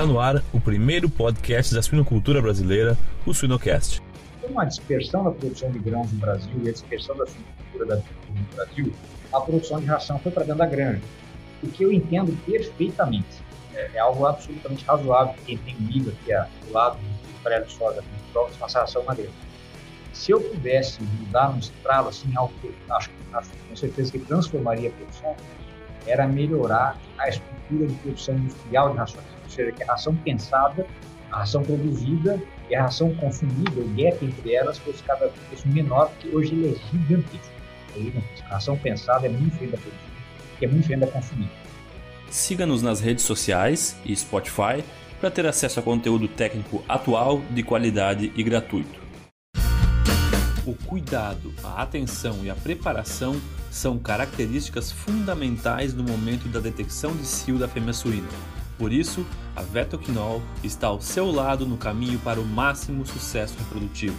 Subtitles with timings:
[0.00, 2.96] Está no ar o primeiro podcast da suinocultura brasileira,
[3.26, 4.00] o Suinocast.
[4.40, 8.56] Com a dispersão da produção de grãos no Brasil e a dispersão da suinocultura no
[8.56, 8.94] Brasil,
[9.30, 11.02] a produção de ração foi para dentro da granja,
[11.62, 13.28] o que eu entendo perfeitamente.
[13.74, 17.74] É, é algo absolutamente razoável que quem tem milho aqui do lado do prédio de
[17.74, 19.28] soja, provas faça ração granja.
[20.14, 24.18] Se eu pudesse mudar um estralo assim, algo que eu acho, acho com certeza que
[24.20, 25.36] transformaria a produção,
[26.06, 30.86] era melhorar a estrutura de produção industrial de rações, ou seja, que a ração pensada,
[31.32, 36.08] a ração produzida e a ração consumida, o gap entre elas fosse cada vez menor,
[36.10, 37.52] porque hoje ele é gigantesco.
[37.96, 38.46] É gigantesco.
[38.46, 40.12] A ração pensada é muito ainda produzida,
[40.58, 41.50] que é muito ainda consumida.
[42.30, 44.84] Siga-nos nas redes sociais e Spotify
[45.20, 49.00] para ter acesso a conteúdo técnico atual, de qualidade e gratuito.
[50.64, 53.40] O cuidado, a atenção e a preparação
[53.70, 58.28] são características fundamentais no momento da detecção de cio da fêmea suína.
[58.80, 64.16] Por isso, a Vetoquinol está ao seu lado no caminho para o máximo sucesso reprodutivo.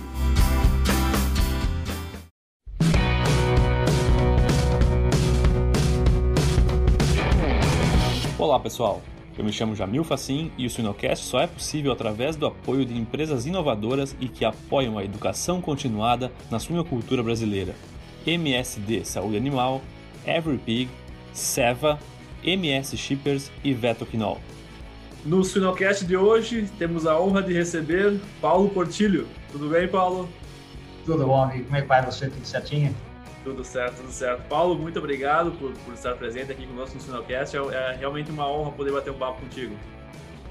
[8.38, 9.02] Olá pessoal,
[9.36, 12.96] eu me chamo Jamil Facim e o Sinocast só é possível através do apoio de
[12.96, 17.74] empresas inovadoras e que apoiam a educação continuada na suinocultura brasileira.
[18.28, 19.82] MSD Saúde Animal,
[20.24, 20.88] EveryPig,
[21.34, 21.98] Seva,
[22.44, 24.40] MS Shippers e Vetoquinol.
[25.24, 29.28] No Suinocast de hoje temos a honra de receber Paulo Portilho.
[29.52, 30.28] Tudo bem, Paulo?
[31.06, 31.66] Tudo bom, amigo.
[31.66, 32.28] Como é que vai você?
[32.28, 32.96] Tudo certinho?
[33.44, 34.48] Tudo certo, tudo certo.
[34.48, 37.56] Paulo, muito obrigado por, por estar presente aqui conosco no Sinocast.
[37.56, 39.76] É, é, realmente uma honra poder bater um papo contigo.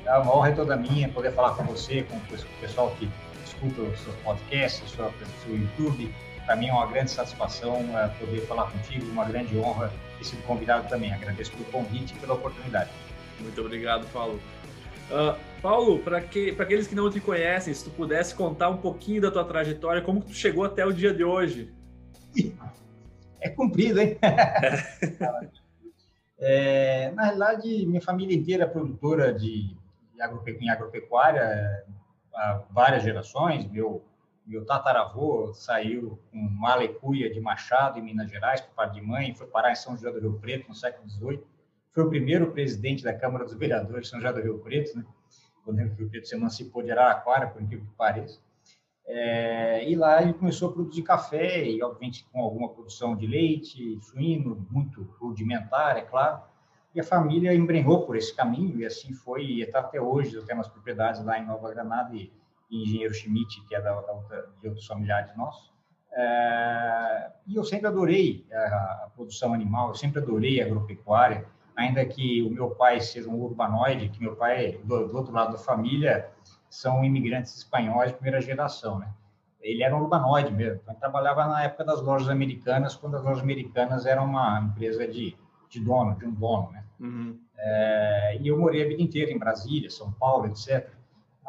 [0.04, 2.20] É uma honra toda minha poder falar com você, com o
[2.60, 3.08] pessoal que
[3.44, 5.12] escuta os seus podcasts, o seu,
[5.44, 6.14] seu YouTube.
[6.47, 10.42] Para mim é uma grande satisfação é, poder falar contigo, uma grande honra ter sido
[10.42, 11.12] convidado também.
[11.12, 12.90] Agradeço pelo convite e pela oportunidade.
[13.40, 14.38] Muito obrigado, Paulo.
[15.10, 19.22] Uh, Paulo, para que, aqueles que não te conhecem, se tu pudesse contar um pouquinho
[19.22, 21.72] da tua trajetória, como tu chegou até o dia de hoje?
[23.41, 24.19] É comprido, hein?
[26.38, 29.75] é, na realidade, minha família inteira é produtora de,
[30.14, 31.84] de agropecuária, em agropecuária
[32.34, 33.69] há várias gerações.
[33.70, 34.04] Meu,
[34.47, 39.47] meu tataravô saiu com Malecuia de Machado, em Minas Gerais, por parte de mãe, foi
[39.47, 41.43] parar em São José do Rio Preto, no século XVIII.
[41.93, 45.05] Foi o primeiro presidente da Câmara dos Vereadores de São José do Rio Preto, né?
[45.65, 48.41] quando o Rio Preto se emancipou de Araraquara, por incrível que pareça.
[49.06, 53.99] É, e lá ele começou a produzir café, e obviamente com alguma produção de leite,
[54.03, 56.43] suíno, muito rudimentar, é claro.
[56.95, 60.34] E a família embrenhou por esse caminho, e assim foi, e está até hoje.
[60.34, 62.33] Eu tenho umas propriedades lá em Nova Granada, e,
[62.70, 64.14] e Engenheiro Schmidt, que é da, da,
[64.60, 65.70] de outros familiares nossos.
[66.12, 72.04] É, e eu sempre adorei a, a, produção animal, eu sempre adorei a agropecuária, ainda
[72.04, 75.59] que o meu pai seja um urbanoide, que meu pai, do, do outro lado da
[75.59, 76.28] família,
[76.69, 79.09] são imigrantes espanhóis de primeira geração, né?
[79.60, 83.42] Ele era um urbanoide mesmo, então trabalhava na época das lojas americanas, quando as lojas
[83.42, 85.36] americanas eram uma empresa de,
[85.69, 86.84] de dono, de um dono, né?
[86.98, 87.38] Uhum.
[87.59, 90.91] É, e eu morei a vida inteira em Brasília, São Paulo, etc.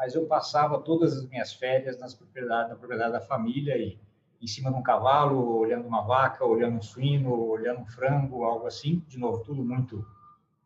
[0.01, 3.99] Mas eu passava todas as minhas férias nas propriedades, na propriedade da família e
[4.41, 8.65] em cima de um cavalo, olhando uma vaca, olhando um suíno, olhando um frango, algo
[8.65, 9.05] assim.
[9.07, 10.03] De novo, tudo muito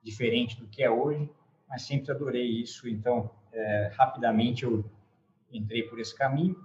[0.01, 1.29] diferente do que é hoje,
[1.67, 2.87] mas sempre adorei isso.
[2.87, 4.89] Então, é, rapidamente eu
[5.51, 6.55] entrei por esse caminho.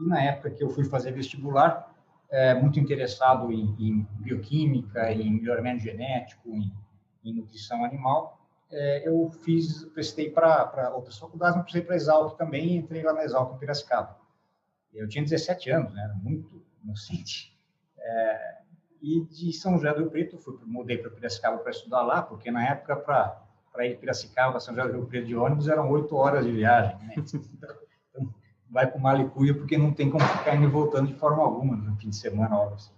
[0.00, 1.94] E na época que eu fui fazer vestibular,
[2.28, 6.72] é, muito interessado em, em, bioquímica, em melhoramento genético, em,
[7.24, 8.35] em nutrição animal,
[8.70, 13.24] é, eu fiz, prestei para outras faculdades, mas prestei para Exalc também entrei lá na
[13.24, 14.16] Exalc em Piracicaba.
[14.92, 17.56] Eu tinha 17 anos, né, era muito inocente.
[17.98, 18.56] É,
[19.02, 22.50] e de São José do Rio Preto, fui, mudei para Piracicaba para estudar lá, porque
[22.50, 26.16] na época, para ir de Piracicaba, São José do Rio Preto de ônibus, eram oito
[26.16, 26.96] horas de viagem.
[26.98, 27.14] Né?
[28.18, 28.34] Então,
[28.70, 31.94] vai com malicuia porque não tem como ficar indo e voltando de forma alguma no
[31.96, 32.95] fim de semana, óbvio.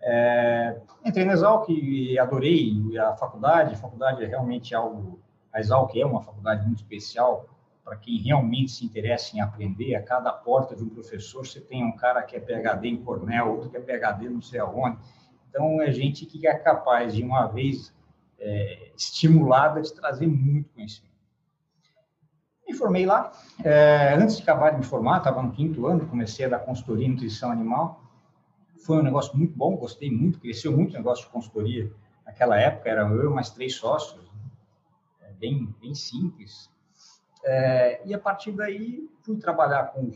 [0.00, 3.74] É, entrei na Exalc e adorei a faculdade.
[3.74, 5.20] A faculdade é realmente algo...
[5.52, 7.46] A Exalc é uma faculdade muito especial
[7.84, 9.94] para quem realmente se interessa em aprender.
[9.94, 13.50] A cada porta de um professor você tem um cara que é PhD em Cornell,
[13.50, 14.98] outro que é PhD não sei aonde.
[15.48, 17.94] Então, é gente que é capaz de, uma vez
[18.38, 21.08] é, estimulada de trazer muito conhecimento.
[22.68, 23.32] Me formei lá.
[23.64, 27.06] É, antes de acabar de me formar, estava no quinto ano, comecei a dar consultoria
[27.06, 28.07] em nutrição animal.
[28.84, 31.92] Foi um negócio muito bom, gostei muito, cresceu muito o negócio de consultoria.
[32.24, 34.24] Naquela época, eram eu mais três sócios,
[35.22, 36.70] é, bem, bem simples.
[37.44, 40.10] É, e a partir daí, fui trabalhar com,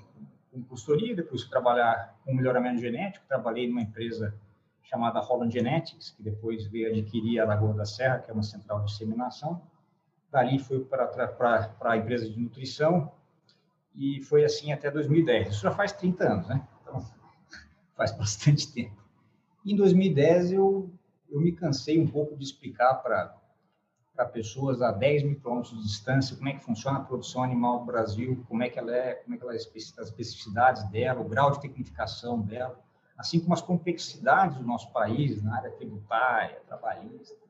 [0.51, 4.35] com consultoria, depois fui trabalhar com melhoramento genético, trabalhei numa empresa
[4.83, 8.81] chamada Holland Genetics, que depois veio adquirir a Lagoa da Serra, que é uma central
[8.81, 9.63] de disseminação.
[10.31, 13.11] Dali foi para a empresa de nutrição
[13.95, 15.49] e foi assim até 2010.
[15.49, 16.67] Isso já faz 30 anos, né?
[17.97, 19.03] Faz bastante tempo.
[19.65, 20.91] Em 2010, eu,
[21.31, 23.39] eu me cansei um pouco de explicar para
[24.33, 27.87] pessoas a 10 mil quilômetros de distância, como é que funciona a produção animal do
[27.87, 29.67] Brasil, como é que ela é, como é que ela é, as
[30.09, 32.79] especificidades dela, o grau de tecnificação dela,
[33.17, 37.41] assim como as complexidades do nosso país na área tributária, trabalhista.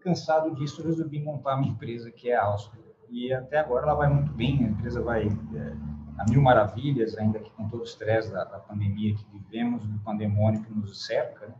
[0.00, 2.84] Cansado disso, resolvi montar uma empresa que é a Áustria.
[3.08, 5.76] E até agora ela vai muito bem, a empresa vai é,
[6.20, 9.98] a mil maravilhas, ainda que com todo o estresse da, da, pandemia que vivemos, do
[10.00, 11.54] pandemônio que nos cerca, né?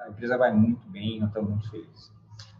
[0.00, 2.10] a empresa vai muito bem, nós estamos muito felizes.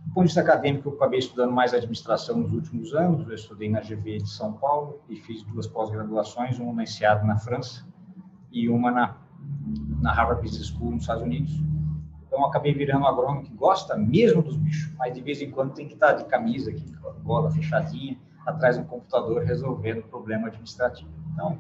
[0.07, 3.27] Do ponto de vista acadêmico, eu acabei estudando mais administração nos últimos anos.
[3.27, 7.37] Eu estudei na GV de São Paulo e fiz duas pós-graduações, uma na INSEAD na
[7.37, 7.85] França
[8.53, 9.17] e uma na,
[10.01, 11.53] na Harvard Business School nos Estados Unidos.
[12.27, 15.75] Então, acabei virando um agrônomo que gosta mesmo dos bichos, mas de vez em quando
[15.75, 18.17] tem que estar de camisa aqui, com a gola fechadinha,
[18.47, 21.11] atrás do computador, resolvendo problema administrativo.
[21.33, 21.59] Então,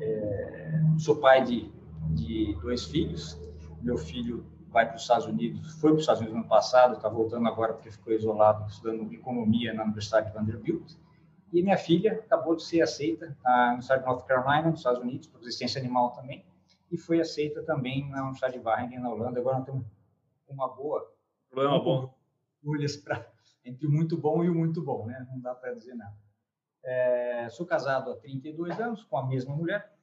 [0.00, 1.70] é, sou pai de,
[2.10, 3.40] de dois filhos.
[3.80, 6.96] Meu filho vai para os Estados Unidos, foi para os Estados Unidos no ano passado,
[6.96, 10.94] está voltando agora porque ficou isolado estudando economia na Universidade de Vanderbilt.
[11.52, 15.26] E minha filha acabou de ser aceita na Universidade de North Carolina, nos Estados Unidos,
[15.26, 16.42] por resistência animal também,
[16.90, 19.38] e foi aceita também na Universidade de Wageningen, na Holanda.
[19.38, 19.84] Agora nós temos
[20.48, 21.12] uma boa.
[21.50, 22.14] Problema bom.
[22.64, 23.26] Olhas para
[23.64, 25.26] entre o muito bom e o muito bom, né?
[25.30, 26.16] Não dá para dizer nada.
[26.84, 29.96] É, sou casado há 32 anos com a mesma mulher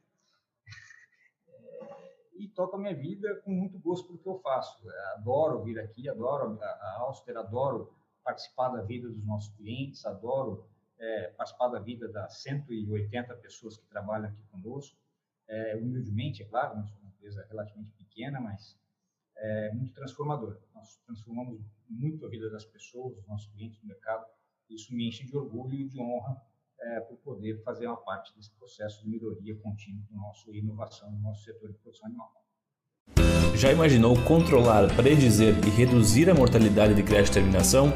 [2.33, 4.81] e toco a minha vida com muito gosto pelo que eu faço.
[5.15, 10.65] Adoro vir aqui, adoro a Auster, adoro participar da vida dos nossos clientes, adoro
[10.97, 14.97] é, participar da vida das 180 pessoas que trabalham aqui conosco.
[15.47, 18.77] É, humildemente, é claro, nós somos uma empresa relativamente pequena, mas
[19.35, 20.61] é muito transformadora.
[20.75, 21.59] Nós transformamos
[21.89, 24.25] muito a vida das pessoas, dos nossos clientes no mercado.
[24.69, 26.37] Isso me enche de orgulho e de honra
[26.81, 31.19] é, por poder fazer uma parte desse processo de melhoria contínua do nosso inovação no
[31.19, 32.31] nosso setor de produção animal.
[33.55, 37.91] Já imaginou controlar, predizer e reduzir a mortalidade de crash terminação?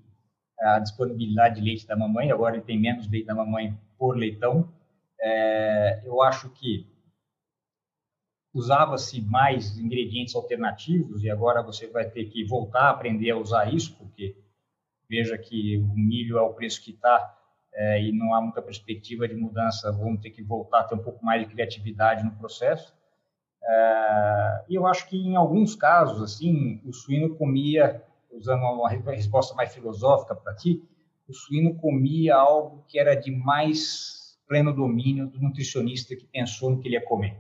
[0.60, 4.70] a disponibilidade de leite da mamãe, agora ele tem menos leite da mamãe por leitão.
[5.20, 6.88] É, eu acho que
[8.54, 13.74] usava-se mais ingredientes alternativos e agora você vai ter que voltar a aprender a usar
[13.74, 14.38] isso, porque
[15.10, 17.38] veja que o milho é o preço que está
[17.74, 21.04] é, e não há muita perspectiva de mudança, vamos ter que voltar a ter um
[21.04, 22.94] pouco mais de criatividade no processo.
[23.64, 29.56] É, e eu acho que em alguns casos, assim, o suíno comia, usando uma resposta
[29.56, 30.84] mais filosófica para ti,
[31.28, 36.80] o suíno comia algo que era de mais pleno domínio do nutricionista que pensou no
[36.80, 37.40] que ele ia comer.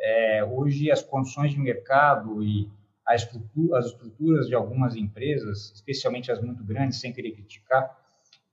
[0.00, 2.70] É, hoje as condições de mercado e
[3.14, 7.96] estrutura, as estruturas de algumas empresas, especialmente as muito grandes, sem querer criticar,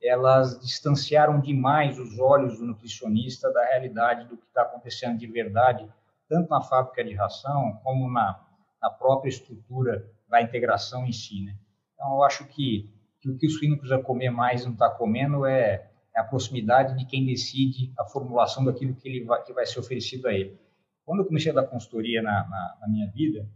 [0.01, 5.87] elas distanciaram demais os olhos do nutricionista da realidade do que está acontecendo de verdade,
[6.29, 8.39] tanto na fábrica de ração como na,
[8.81, 11.43] na própria estrutura da integração em si.
[11.43, 11.55] Né?
[11.93, 15.45] Então, eu acho que, que o que o suíno precisa comer mais não está comendo
[15.45, 19.65] é, é, a proximidade de quem decide a formulação daquilo que, ele vai, que vai
[19.65, 20.59] ser oferecido a ele.
[21.07, 23.47] Quando eu comecei a dar consultoria na, na, na minha vida,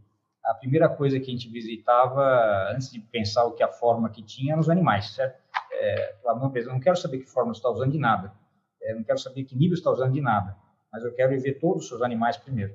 [0.45, 4.23] a primeira coisa que a gente visitava, antes de pensar o que a forma que
[4.23, 5.37] tinha, eram os animais, certo?
[5.73, 8.33] É, eu não quero saber que forma você está usando de nada,
[8.81, 10.55] é, não quero saber que nível você está usando de nada,
[10.93, 12.73] mas eu quero ver todos os seus animais primeiro.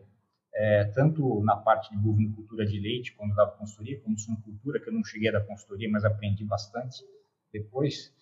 [0.55, 4.91] É, tanto na parte de bovinocultura de leite, quando eu dava consultoria, como suinocultura, que
[4.91, 7.03] eu não cheguei a dar consultoria, mas aprendi bastante
[7.51, 8.15] depois,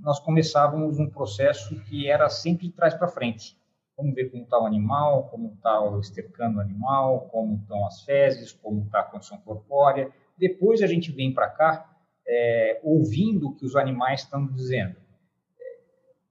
[0.00, 3.54] nós começávamos um processo que era sempre de trás para frente.
[3.98, 8.04] Vamos ver como está o animal, como está o estercando o animal, como estão as
[8.04, 10.12] fezes, como está a condição corpórea.
[10.38, 14.94] Depois a gente vem para cá é, ouvindo o que os animais estão dizendo.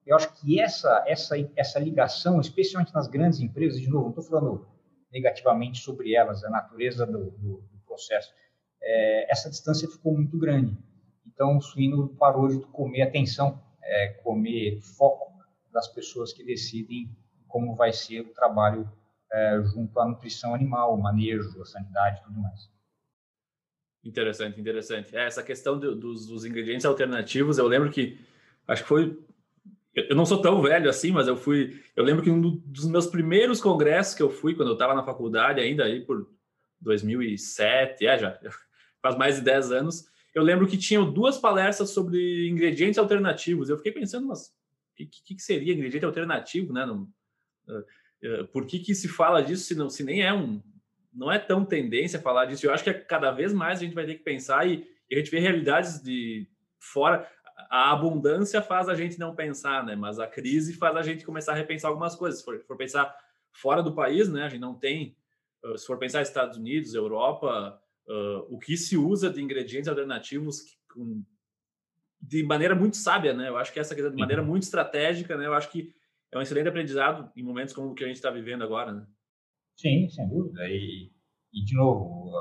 [0.06, 4.24] eu acho que essa, essa, essa ligação, especialmente nas grandes empresas, de novo, não estou
[4.24, 4.66] falando
[5.12, 8.34] negativamente sobre elas, a natureza do, do, do processo,
[8.82, 10.78] é, essa distância ficou muito grande.
[11.26, 15.34] Então, o suíno parou de comer atenção, é, comer foco
[15.74, 17.10] das pessoas que decidem
[17.48, 18.90] como vai ser o trabalho
[19.32, 22.70] é, junto à nutrição animal, o manejo, a sanidade e tudo mais.
[24.04, 25.16] Interessante, interessante.
[25.16, 28.20] É, essa questão do, dos, dos, ingredientes alternativos, eu lembro que
[28.68, 29.20] acho que foi.
[29.94, 31.82] Eu não sou tão velho assim, mas eu fui.
[31.96, 35.04] Eu lembro que um dos meus primeiros congressos que eu fui quando eu estava na
[35.04, 36.30] faculdade, ainda aí por
[36.80, 38.40] 2007, é já
[39.02, 40.06] faz mais de 10 anos.
[40.34, 43.70] Eu lembro que tinham duas palestras sobre ingredientes alternativos.
[43.70, 46.86] Eu fiquei pensando, mas o que, que, seria ingrediente alternativo, né?
[46.86, 47.10] Não,
[48.52, 50.62] por que, que se fala disso se, não, se nem é um,
[51.18, 52.66] não é tão tendência falar disso.
[52.66, 55.16] Eu acho que é cada vez mais a gente vai ter que pensar e, e,
[55.16, 56.48] a gente vê realidades de
[56.80, 57.28] fora.
[57.72, 59.96] A abundância faz a gente não pensar, né?
[59.96, 62.40] Mas a crise faz a gente começar a repensar algumas coisas.
[62.40, 63.16] Se for, for pensar
[63.52, 64.44] fora do país, né?
[64.44, 65.18] A gente não tem.
[65.76, 71.24] Se for pensar Estados Unidos, Europa, uh, o que se usa de ingredientes alternativos com,
[72.22, 73.50] de maneira muito sábia, né?
[73.50, 75.48] Eu acho que essa questão de maneira muito estratégica, né?
[75.48, 75.96] Eu acho que
[76.32, 79.06] é um excelente aprendizado em momentos como o que a gente está vivendo agora, né?
[79.78, 80.68] Sim, sem dúvida.
[80.68, 81.12] E,
[81.54, 82.32] e de novo,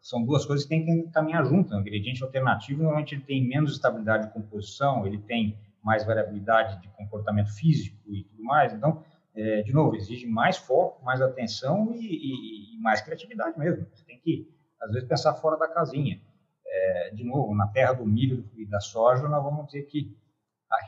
[0.00, 1.72] são duas coisas que têm que caminhar juntas.
[1.72, 6.88] O ingrediente alternativo, normalmente, ele tem menos estabilidade de composição, ele tem mais variabilidade de
[6.88, 8.72] comportamento físico e tudo mais.
[8.72, 9.02] Então,
[9.34, 13.86] é, de novo, exige mais foco, mais atenção e, e, e, mais criatividade mesmo.
[13.92, 14.48] Você tem que,
[14.80, 16.20] às vezes, pensar fora da casinha.
[16.66, 20.16] É, de novo, na terra do milho e da soja, nós vamos ter que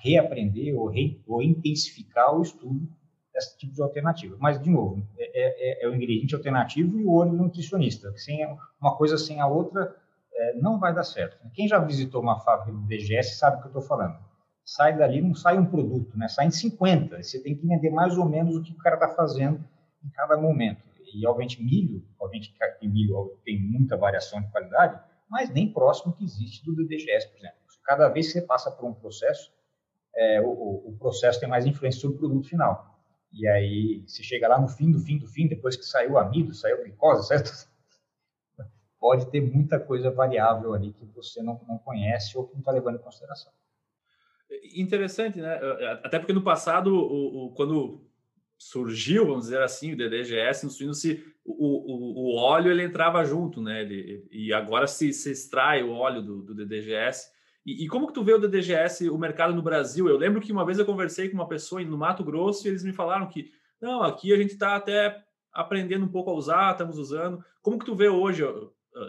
[0.03, 2.89] reaprender ou, re, ou intensificar o estudo
[3.33, 4.37] desse tipo de alternativa.
[4.39, 8.13] Mas, de novo, é, é, é o ingrediente alternativo e o olho do nutricionista.
[8.17, 8.47] Sem
[8.81, 9.95] uma coisa sem a outra
[10.35, 11.37] é, não vai dar certo.
[11.55, 14.19] Quem já visitou uma fábrica de DGS sabe o que eu estou falando.
[14.65, 16.29] Sai dali, não sai um produto, né?
[16.29, 17.23] Sai em 50.
[17.23, 19.63] Você tem que entender mais ou menos o que o cara está fazendo
[20.05, 20.83] em cada momento.
[21.15, 24.99] E, obviamente, milho, obviamente que milho tem muita variação de qualidade,
[25.29, 27.57] mas nem próximo que existe do DGS, por exemplo.
[27.85, 29.51] Cada vez que você passa por um processo,
[30.15, 33.01] é, o, o, processo tem mais influência sobre o produto final.
[33.33, 36.55] E aí, se chega lá no fim do fim do fim, depois que saiu amido,
[36.55, 37.71] saiu glicose, certo?
[39.01, 42.71] Pode ter muita coisa variável ali que você não, não conhece ou que não está
[42.71, 43.53] levando em consideração.
[44.77, 45.59] Interessante, né?
[46.05, 48.07] Até porque no passado, o, o, quando
[48.59, 53.25] surgiu, vamos dizer assim, o DDGS no suíno, se, o, o, o óleo ele entrava
[53.25, 53.81] junto, né?
[53.81, 57.33] Ele, e agora se, se extrai o óleo do, do DDGS
[57.65, 60.09] e, e, como que tu vê o DDGS, o mercado no Brasil?
[60.09, 62.83] Eu lembro que uma vez eu conversei com uma pessoa no Mato Grosso e eles
[62.83, 63.51] me falaram que
[63.81, 67.45] não, aqui a gente está até aprendendo um pouco a usar, estamos usando.
[67.61, 68.43] Como que tu vê hoje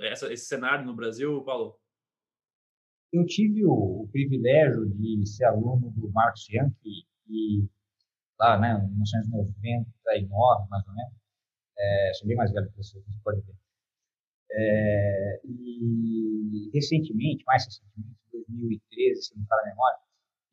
[0.03, 1.79] essa, esse cenário no Brasil, Paulo?
[3.11, 7.67] Eu tive o, o privilégio de ser aluno do Marcos Yankee e
[8.39, 11.13] lá, né, em 1999, mais ou menos.
[11.77, 13.62] É, sou bem mais velho que você, você pode ver.
[14.55, 19.97] É, e recentemente, mais recentemente, 2013, se não me falha a memória,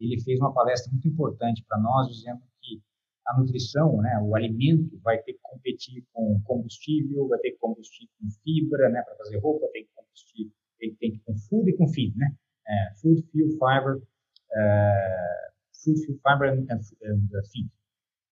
[0.00, 2.82] ele fez uma palestra muito importante para nós, dizendo que
[3.26, 8.08] a nutrição, né, o alimento, vai ter que competir com combustível, vai ter que competir
[8.18, 11.76] com fibra, né, para fazer roupa, tem que competir, tem, tem que com food e
[11.76, 12.34] com feed, né?
[12.66, 15.52] É, food, fuel, fiber, uh,
[15.84, 17.70] food, fuel, fiber and, and feed.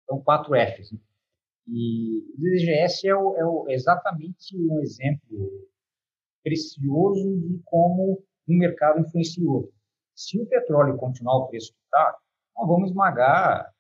[0.05, 0.93] Então, quatro Fs.
[0.93, 0.99] Né?
[1.71, 5.69] E o DGS é, o, é o, exatamente um exemplo
[6.43, 9.73] precioso de como um mercado influencia o outro.
[10.15, 12.19] Se o petróleo continuar o preço que está,
[12.57, 13.73] nós vamos esmagar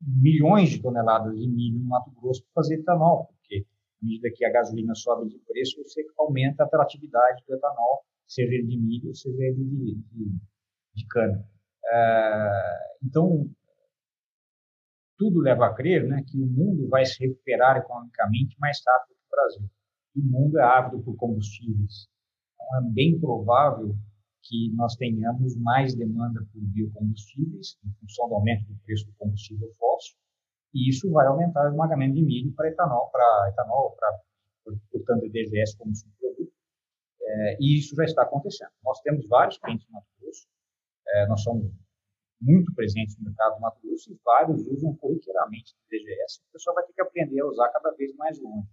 [0.00, 3.64] milhões de toneladas de milho no Mato Grosso para fazer etanol, porque
[4.02, 8.52] à medida que a gasolina sobe de preço, você aumenta a atratividade do etanol, seja
[8.52, 10.40] ele de milho, seja ele de, de,
[10.94, 11.44] de cana.
[11.90, 12.50] É,
[13.02, 13.48] então,
[15.18, 19.26] tudo leva a crer né, que o mundo vai se recuperar economicamente mais rápido que
[19.26, 19.70] o Brasil.
[20.16, 22.08] O mundo é ávido por combustíveis.
[22.54, 23.94] Então, é bem provável
[24.42, 29.68] que nós tenhamos mais demanda por biocombustíveis, em função do aumento do preço do combustível
[29.74, 30.16] fóssil,
[30.72, 34.20] e isso vai aumentar o esmagamento de milho para etanol, para etanol, para,
[34.90, 36.52] portanto, DGS como subproduto.
[37.20, 38.70] É, e isso já está acontecendo.
[38.84, 40.46] Nós temos vários clientes no Mato Grosso,
[41.08, 41.70] é, nós somos
[42.40, 46.40] muito presentes no mercado do Mato Grosso e vários usam corriqueiramente o DGS.
[46.48, 48.68] O pessoal vai ter que aprender a usar cada vez mais longe.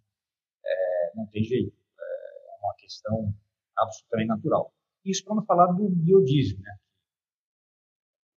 [0.64, 1.76] É, não tem jeito.
[2.00, 3.34] É uma questão
[3.78, 4.74] absolutamente natural.
[5.04, 6.78] Isso para não falar do biodiesel, né?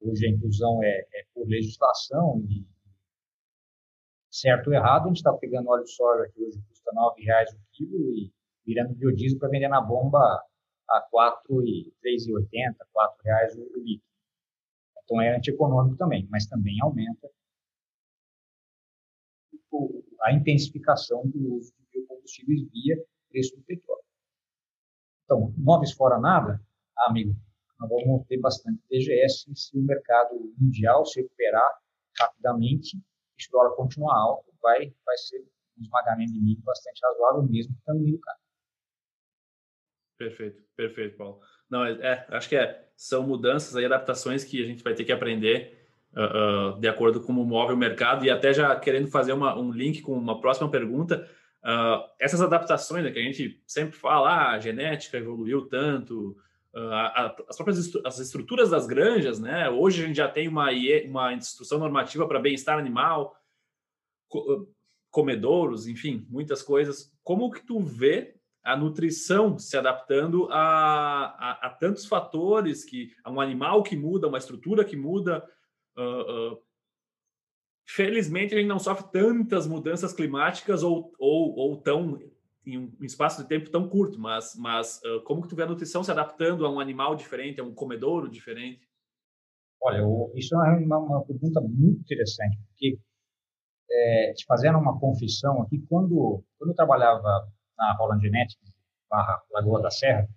[0.01, 2.67] Hoje a inclusão é, é por legislação e
[4.31, 7.51] certo ou errado, a gente está pegando óleo de soja que hoje custa R$ reais
[7.53, 8.33] o quilo e
[8.65, 10.19] virando biodiesel para vender na bomba
[10.91, 14.08] a R$ 4,80, R$ reais o litro
[15.09, 17.31] Então é antieconômico também, mas também aumenta
[20.21, 24.05] a intensificação do uso de biocombustíveis via preço do petróleo.
[25.25, 26.63] Então, móveis fora nada,
[27.07, 27.35] amigo,
[27.81, 31.81] nós vamos ter bastante TGS se o mercado mundial se recuperar
[32.19, 32.99] rapidamente,
[33.39, 35.41] se o dólar continuar alto, vai, vai ser
[35.79, 38.39] um esmagamento de milho bastante razoável, mesmo estando milho caro.
[40.19, 41.41] Perfeito, perfeito, Paulo.
[41.71, 45.05] Não, é, é, acho que é, são mudanças e adaptações que a gente vai ter
[45.05, 45.79] que aprender
[46.17, 49.59] uh, uh, de acordo com como move o mercado e até já querendo fazer uma,
[49.59, 51.29] um link com uma próxima pergunta.
[51.63, 56.37] Uh, essas adaptações né, que a gente sempre fala, ah, a genética evoluiu tanto,
[57.49, 59.69] as próprias as estruturas das granjas, né?
[59.69, 60.69] Hoje a gente já tem uma,
[61.07, 63.35] uma instrução normativa para bem-estar animal,
[65.11, 67.13] comedouros, enfim, muitas coisas.
[67.25, 73.41] Como que tu vê a nutrição se adaptando a, a, a, tantos fatores que um
[73.41, 75.45] animal que muda, uma estrutura que muda.
[75.97, 76.63] Uh, uh,
[77.89, 82.19] felizmente a gente não sofre tantas mudanças climáticas ou, ou, ou tão
[82.67, 85.67] em um espaço de tempo tão curto, mas, mas uh, como que tu vê a
[85.67, 88.87] nutrição se adaptando a um animal diferente, a um comedouro diferente?
[89.81, 90.03] Olha,
[90.35, 92.99] isso é uma, uma pergunta muito interessante, porque
[93.91, 97.49] é, te fazendo uma confissão aqui, quando, quando eu trabalhava
[97.79, 98.75] na Roland Genetics,
[99.09, 100.29] barra Lagoa da Serra,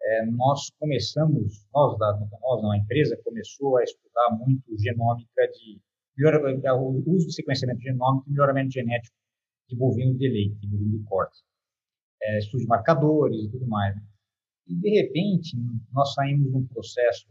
[0.00, 5.80] é, nós começamos, nós, da, nós, não, a empresa começou a estudar muito genômica de,
[6.16, 9.16] melhor, o uso de sequenciamento genômico e melhoramento genético
[9.68, 11.42] de bovino de leite, de bovino de corte.
[12.22, 13.96] É, estudo de marcadores e tudo mais.
[14.66, 15.56] E, de repente,
[15.92, 17.26] nós saímos de um processo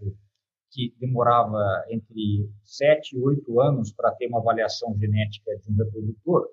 [0.71, 6.49] que demorava entre 7 e 8 anos para ter uma avaliação genética de um reprodutor,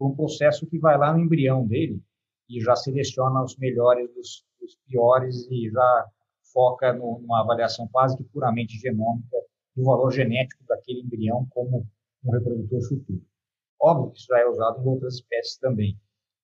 [0.00, 2.02] um processo que vai lá no embrião dele
[2.50, 6.06] e já seleciona os melhores dos, dos piores e já
[6.52, 9.36] foca no, numa avaliação quase que puramente genômica
[9.76, 11.86] do valor genético daquele embrião como
[12.24, 13.22] um reprodutor futuro.
[13.80, 15.98] Óbvio que isso já é usado em outras espécies também.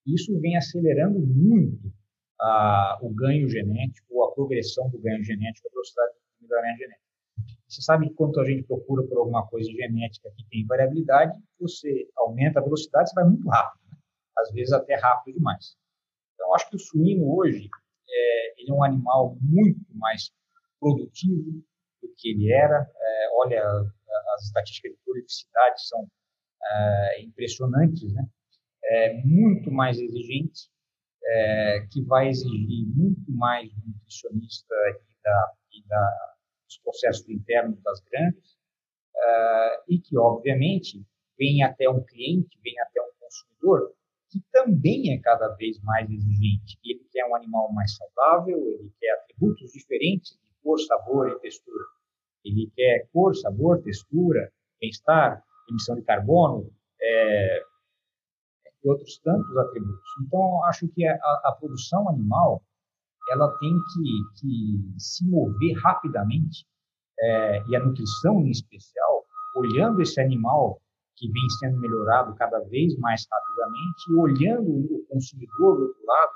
[0.07, 1.93] Isso vem acelerando muito
[2.41, 7.07] ah, o ganho genético, a progressão do ganho genético, a velocidade do melhoramento genético.
[7.69, 12.09] Você sabe que quando a gente procura por alguma coisa genética que tem variabilidade, você
[12.17, 13.99] aumenta a velocidade, você vai muito rápido, né?
[14.39, 15.77] às vezes até rápido demais.
[16.37, 17.69] Então, acho que o suíno hoje
[18.09, 20.31] é, ele é um animal muito mais
[20.79, 21.65] produtivo
[22.03, 22.87] do que ele era.
[22.95, 23.65] É, olha,
[24.35, 26.07] as estatísticas de prolificidade são
[26.63, 28.25] é, impressionantes, né?
[28.85, 30.71] É muito mais exigente,
[31.25, 36.35] é, que vai exigir muito mais do nutricionista e, da, e da,
[36.67, 38.57] dos processos internos das grandes,
[39.17, 41.05] é, e que, obviamente,
[41.37, 43.93] vem até um cliente, vem até um consumidor
[44.37, 46.79] que também é cada vez mais exigente.
[46.85, 51.85] Ele quer um animal mais saudável, ele quer atributos diferentes de cor, sabor e textura.
[52.45, 56.71] Ele quer cor, sabor, textura, bem-estar, emissão de carbono,
[57.01, 57.63] é,
[58.85, 60.11] e outros tantos atributos.
[60.27, 62.63] Então, acho que a, a produção animal
[63.31, 66.65] ela tem que, que se mover rapidamente,
[67.19, 69.25] é, e a nutrição em especial,
[69.57, 70.81] olhando esse animal
[71.17, 76.33] que vem sendo melhorado cada vez mais rapidamente, e olhando o consumidor do outro lado,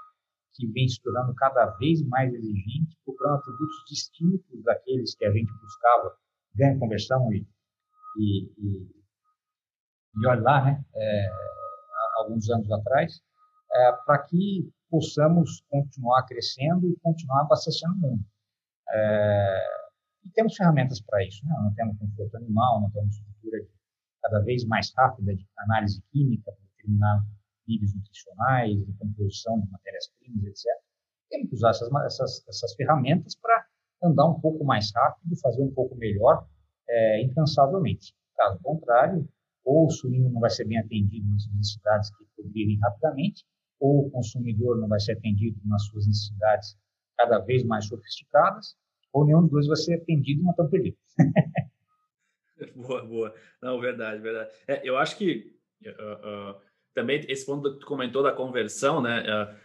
[0.55, 5.53] que vem se tornando cada vez mais exigente, procurando atributos distintos daqueles que a gente
[5.61, 6.17] buscava,
[6.55, 7.47] ganho, conversão e,
[8.19, 8.91] e, e,
[10.17, 11.31] e olha lá, né, é,
[12.19, 13.21] alguns anos atrás,
[13.73, 18.25] é, para que possamos continuar crescendo e continuar abastecendo o mundo.
[18.93, 19.81] É,
[20.25, 21.55] e temos ferramentas para isso, né?
[21.63, 23.69] não temos conforto animal, não temos estrutura de
[24.23, 27.25] cada vez mais rápida de análise química para determinar
[27.67, 30.65] níveis nutricionais, de composição de matérias-primas, etc.
[31.31, 33.67] Temos que usar essas, essas, essas ferramentas para
[34.03, 36.47] andar um pouco mais rápido, fazer um pouco melhor,
[36.89, 38.15] é, incansavelmente.
[38.37, 39.29] Caso contrário,
[39.65, 43.45] ou o suíno não vai ser bem atendido nas necessidades que progridem rapidamente,
[43.79, 46.77] ou o consumidor não vai ser atendido nas suas necessidades
[47.17, 48.75] cada vez mais sofisticadas,
[49.13, 51.01] ou nenhum dos dois vai ser atendido e não estão perdidos.
[52.75, 53.35] Boa, boa.
[53.63, 54.51] Não, verdade, verdade.
[54.67, 56.61] É, eu acho que uh, uh,
[56.95, 59.23] também esse ponto que tu comentou da conversão, né?
[59.23, 59.57] Uh,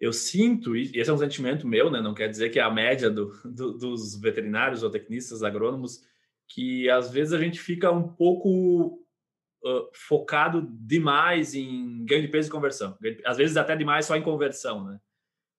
[0.00, 2.00] eu sinto, e esse é um sentimento meu, né?
[2.00, 6.02] Não quer dizer que é a média do, do, dos veterinários ou tecnistas agrônomos,
[6.48, 8.98] que às vezes a gente fica um pouco
[9.94, 12.98] focado demais em ganho de peso e conversão.
[13.24, 15.00] Às vezes até demais só em conversão, né?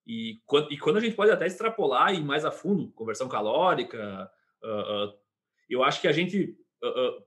[0.05, 3.29] E quando, e quando a gente pode até extrapolar e ir mais a fundo, conversão
[3.29, 4.29] calórica,
[5.69, 6.57] eu acho que a gente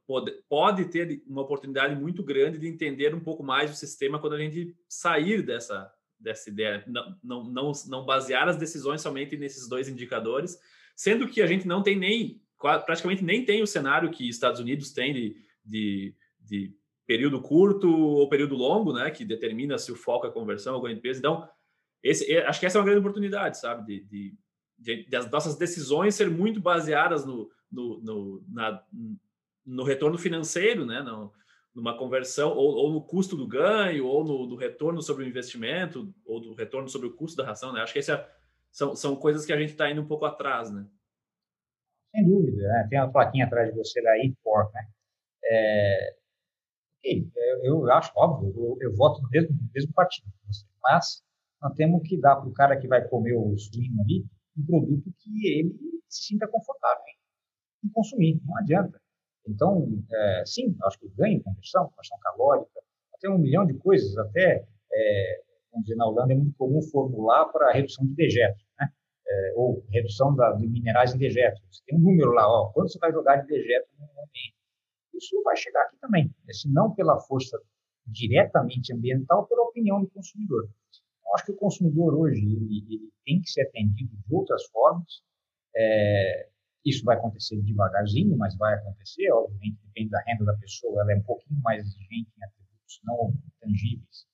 [0.06, 4.34] pode, pode ter uma oportunidade muito grande de entender um pouco mais o sistema quando
[4.34, 9.68] a gente sair dessa, dessa ideia, não, não, não, não basear as decisões somente nesses
[9.68, 10.58] dois indicadores,
[10.94, 14.90] sendo que a gente não tem nem praticamente nem tem o cenário que Estados Unidos
[14.90, 16.74] tem de, de, de
[17.06, 20.96] período curto ou período longo, né, que determina se o foco é conversão ou ganho
[20.96, 21.18] de peso.
[21.18, 21.46] Então,
[22.02, 24.34] esse, acho que essa é uma grande oportunidade, sabe, de, de,
[24.78, 28.82] de, de as nossas decisões ser muito baseadas no, no, no, na,
[29.66, 31.32] no retorno financeiro, né, no,
[31.74, 36.14] numa conversão ou, ou, no custo do ganho ou no, no, retorno sobre o investimento
[36.24, 37.80] ou do retorno sobre o custo da ração, né?
[37.80, 38.30] Acho que essa é,
[38.72, 40.86] são, são coisas que a gente está indo um pouco atrás, né?
[42.14, 42.86] Sem dúvida, né?
[42.88, 44.88] Tem uma plaquinha atrás de você lá, Pork, né?
[45.44, 46.16] É,
[47.62, 50.28] eu, acho, óbvio, eu, eu, voto no mesmo, no mesmo partido
[50.82, 51.22] mas
[51.60, 54.24] nós temos que dar para o cara que vai comer o suíno ali
[54.56, 57.04] um produto que ele se sinta confortável
[57.84, 59.00] em consumir, não adianta.
[59.48, 62.80] Então, é, sim, acho que ganha em conversão, conversão calórica,
[63.20, 65.40] tem um milhão de coisas, até, é,
[65.72, 68.88] vamos dizer, na Holanda é muito comum formular para redução de dejetos, né?
[69.28, 71.60] É, ou redução da, de minerais em dejetos.
[71.70, 74.56] Você tem um número lá, ó, quanto você vai jogar de dejeto no ambiente
[75.16, 76.52] isso vai chegar aqui também, né?
[76.52, 77.58] se não pela força
[78.06, 80.64] diretamente ambiental, pela opinião do consumidor.
[80.64, 85.22] Eu acho que o consumidor hoje ele, ele tem que ser atendido de outras formas.
[85.74, 86.48] É,
[86.86, 89.30] isso vai acontecer devagarzinho, mas vai acontecer.
[89.32, 93.34] Obviamente, depende da renda da pessoa, ela é um pouquinho mais exigente em atributos não
[93.60, 94.26] tangíveis.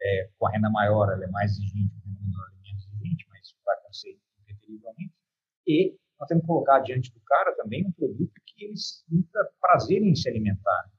[0.00, 2.62] É, com a renda maior, ela é mais exigente, com a renda menor, ela é
[2.62, 5.14] menos exigente, mas isso vai acontecer inevitavelmente.
[5.66, 10.02] E nós temos que colocar diante do cara também um produto que ele sinta prazer
[10.02, 10.90] em se alimentar.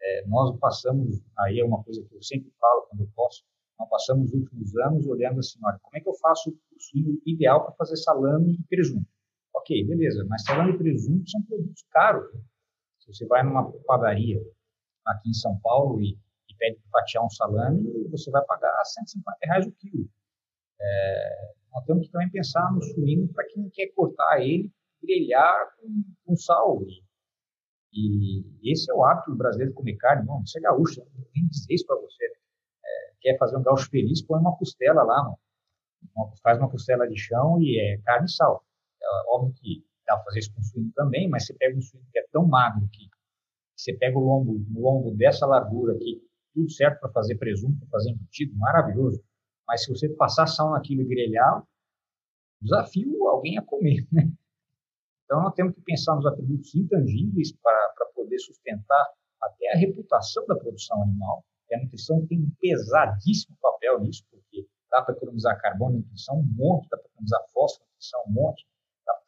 [0.00, 3.42] É, nós passamos, aí é uma coisa que eu sempre falo quando eu posso,
[3.78, 7.20] nós passamos os últimos anos olhando assim, olha, como é que eu faço o suíno
[7.24, 9.13] ideal para fazer salame e presunto?
[9.54, 12.30] Ok, beleza, mas salame e presunto são produtos caros.
[13.00, 14.40] Se você vai numa padaria
[15.06, 19.38] aqui em São Paulo e, e pede para fatiar um salame, você vai pagar 150
[19.42, 20.08] reais o quilo.
[20.80, 24.70] É, nós temos que também pensar no suíno para quem quer cortar ele,
[25.02, 26.82] grelhar com, com sal.
[27.92, 30.26] E, esse é o hábito do brasileiro de comer carne.
[30.26, 32.24] Não, você é gaúcho, não tem dizer isso para você.
[32.24, 35.34] É, quer fazer um gaúcho feliz, põe uma costela lá.
[36.14, 38.64] Uma, faz uma costela de chão e é carne e sal.
[39.28, 42.18] Óbvio que dá para fazer isso com suíno também, mas você pega um suíno que
[42.18, 43.08] é tão magro que
[43.76, 46.22] você pega o lombo, o lombo dessa largura aqui,
[46.54, 49.22] tudo certo para fazer presunto, para fazer embutido, maravilhoso.
[49.66, 51.62] Mas se você passar sal naquilo e grelhar,
[52.60, 54.30] desafio alguém a comer, né?
[55.24, 59.06] Então, nós temos que pensar nos atributos intangíveis para, poder sustentar
[59.42, 61.44] até a reputação da produção animal.
[61.70, 66.46] E a nutrição tem um pesadíssimo papel nisso, porque dá para economizar carbono nutrição um
[66.54, 68.66] monte, dá para economizar fósforo nutrição um monte,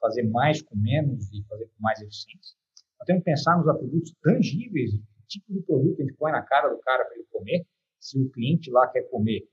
[0.01, 2.57] fazer mais com menos e fazer com mais eficiência.
[2.99, 6.33] Nós temos que pensar nos atributos tangíveis, o tipo de produto que a gente põe
[6.33, 7.67] na cara do cara para ele comer.
[8.01, 9.47] Se o cliente lá quer comer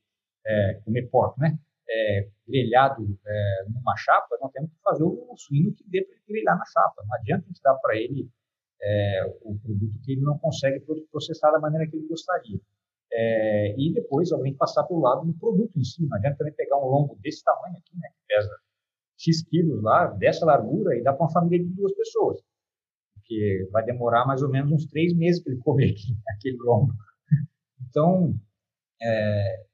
[0.46, 1.58] é, comer porco, né?
[1.90, 6.24] É, grelhado é, numa chapa, nós temos que fazer o suíno que dê para ele
[6.28, 7.04] grelhar na chapa.
[7.06, 8.30] Não adianta a gente dar para ele
[8.82, 12.60] é, o produto que ele não consegue processar da maneira que ele gostaria.
[13.12, 16.06] É, e depois, alguém passar pelo lado do produto em si.
[16.06, 18.50] Não adianta também pegar um longo desse tamanho aqui, né, que pesa
[19.18, 22.40] X quilos lá, dessa largura, e dá para uma família de duas pessoas.
[23.16, 26.94] Porque vai demorar mais ou menos uns três meses para ele comer aqui, aquele longo.
[27.82, 28.36] Então,
[29.02, 29.66] é,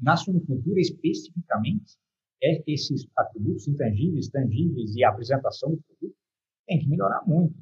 [0.00, 1.96] na suinocultura, especificamente,
[2.42, 6.16] é esses atributos intangíveis, tangíveis e a apresentação do produto
[6.66, 7.54] tem que melhorar muito.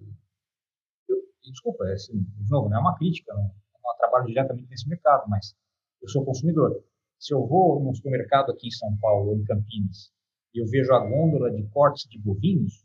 [1.09, 4.89] Eu, desculpa, é assim, de novo, não é uma crítica, não, não trabalho diretamente nesse
[4.89, 5.55] mercado, mas
[6.01, 6.83] eu sou consumidor.
[7.19, 10.13] Se eu vou num supermercado aqui em São Paulo ou em Campinas
[10.61, 12.85] eu vejo a gôndola de cortes de bovinos,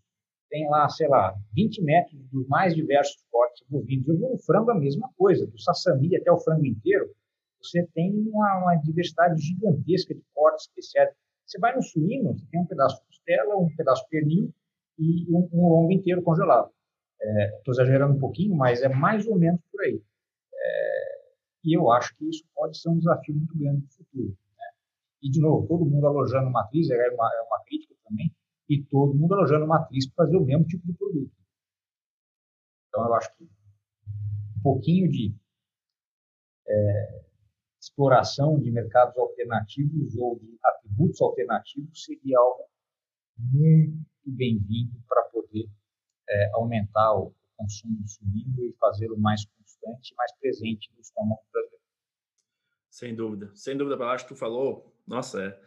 [0.50, 4.08] tem lá, sei lá, 20 metros dos mais diversos cortes de bovinos.
[4.08, 7.14] Eu vou no frango a mesma coisa, do sassami até o frango inteiro,
[7.62, 11.10] você tem uma, uma diversidade gigantesca de cortes especiais.
[11.46, 14.54] Você vai no suíno, você tem um pedaço de costela, um pedaço de pernil
[14.98, 16.72] e um, um inteiro congelado.
[17.20, 20.02] Estou é, exagerando um pouquinho, mas é mais ou menos por aí.
[20.54, 21.18] É,
[21.64, 24.38] e eu acho que isso pode ser um desafio muito grande no futuro.
[25.22, 28.34] E, de novo, todo mundo alojando matriz, é uma, é uma crítica também,
[28.70, 31.32] e todo mundo alojando matriz para fazer o mesmo tipo de produto.
[32.88, 35.36] Então, eu acho que um pouquinho de
[36.68, 37.26] é,
[37.80, 42.64] exploração de mercados alternativos ou de atributos alternativos seria algo
[43.38, 45.70] muito bem-vindo para poder
[46.30, 51.84] é, aumentar o consumo de suíno e fazê-lo mais constante mais presente no estômago brasileiro.
[52.90, 55.60] Sem dúvida, sem dúvida, eu acho que tu falou, nossa, é,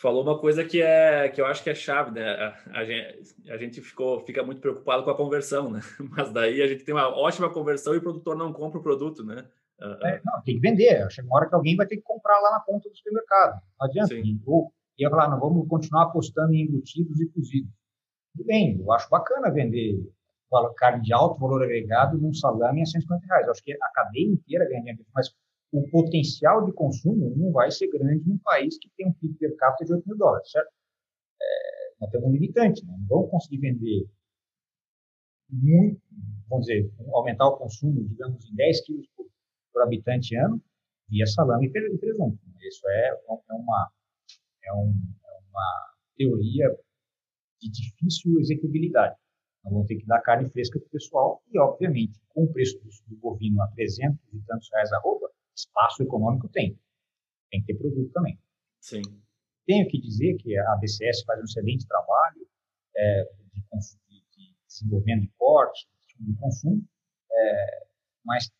[0.00, 2.28] falou uma coisa que é que eu acho que é chave, né?
[2.30, 5.80] A, a, gente, a gente ficou fica muito preocupado com a conversão, né?
[6.10, 9.24] Mas daí a gente tem uma ótima conversão e o produtor não compra o produto,
[9.24, 9.48] né?
[9.80, 11.10] É, não, tem que vender.
[11.10, 13.60] Chega uma hora que alguém vai ter que comprar lá na ponta do supermercado.
[13.78, 14.14] Não adianta.
[14.46, 17.70] Ou ia falar, não, vamos continuar apostando em embutidos e cozidos.
[18.34, 20.00] tudo bem, eu acho bacana vender
[20.76, 23.46] carne de alto valor agregado num salame a 150 reais.
[23.46, 25.28] Eu acho que a cadeia inteira ganha dinheiro, mas
[25.80, 29.56] o potencial de consumo não vai ser grande num país que tem um PIB per
[29.56, 30.70] capita de 8 mil dólares, certo?
[31.40, 32.94] É, nós temos um limitante, né?
[32.98, 34.06] não vamos conseguir vender
[35.50, 36.00] muito,
[36.48, 39.26] vamos dizer, aumentar o consumo, digamos, em 10 quilos por,
[39.72, 40.60] por habitante ano
[41.08, 42.38] via salame e presunto.
[42.62, 43.90] Isso é, é, uma,
[44.64, 44.92] é, um,
[45.24, 46.76] é uma teoria
[47.60, 49.16] de difícil execuibilidade.
[49.64, 52.78] Nós vamos ter que dar carne fresca para o pessoal e, obviamente, com o preço
[52.80, 56.78] do, do bovino a 300 e tantos reais a roupa, espaço econômico tem.
[57.50, 58.38] Tem que ter produto também.
[58.80, 59.02] Sim.
[59.66, 62.46] Tenho que dizer que a BCS faz um excelente trabalho
[62.96, 63.60] é, de,
[64.08, 65.88] de, de, desenvolvimento de corte,
[66.20, 66.82] de consumo,
[67.30, 67.86] é,
[68.24, 68.50] mas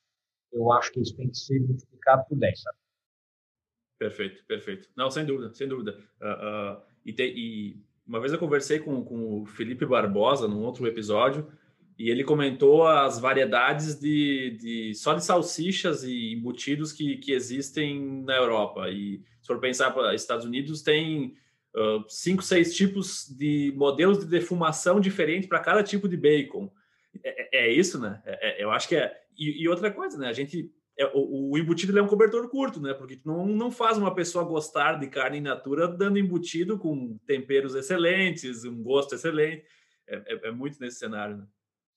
[0.52, 2.78] eu acho que isso tem que ser multiplicado por 10, sabe?
[3.98, 4.90] Perfeito, perfeito.
[4.96, 5.98] Não, sem dúvida, sem dúvida.
[6.20, 10.62] Uh, uh, e, te, e, uma vez eu conversei com, com o Felipe Barbosa num
[10.62, 11.50] outro episódio
[11.98, 18.22] e ele comentou as variedades de, de só de salsichas e embutidos que, que existem
[18.22, 18.90] na Europa.
[18.90, 21.35] E se for pensar para Estados Unidos, tem
[21.74, 26.70] uh, cinco, seis tipos de modelos de defumação diferentes para cada tipo de bacon.
[27.24, 28.22] É, é, é isso, né?
[28.26, 29.18] É, é, eu acho que é.
[29.38, 30.28] E, e, outra coisa, né?
[30.28, 30.70] A gente.
[30.98, 32.92] É, o, o, embutido é um cobertor curto, né?
[32.92, 37.74] Porque não, não faz uma pessoa gostar de carne in natura dando embutido com temperos
[37.74, 39.64] excelentes, um gosto excelente.
[40.06, 41.46] É, é, é muito nesse cenário, né?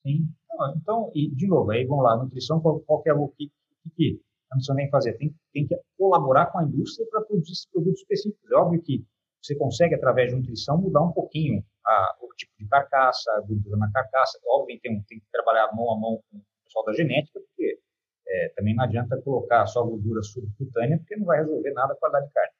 [0.06, 0.30] Sim.
[0.78, 3.50] Então, e de novo, aí vamos lá, nutrição, qual, qual é o que,
[3.96, 5.14] que, a nutrição tem que fazer?
[5.14, 8.52] Tem, tem que colaborar com a indústria para produzir produtos específicos.
[8.52, 9.06] É óbvio que
[9.42, 13.78] você consegue, através de nutrição, mudar um pouquinho a, o tipo de carcaça, a gordura
[13.78, 14.38] na carcaça.
[14.46, 17.80] Óbvio, tem, tem que trabalhar mão a mão com o pessoal da genética, porque
[18.28, 22.00] é, também não adianta colocar só gordura subcutânea, porque não vai resolver nada com a
[22.00, 22.54] qualidade de carne.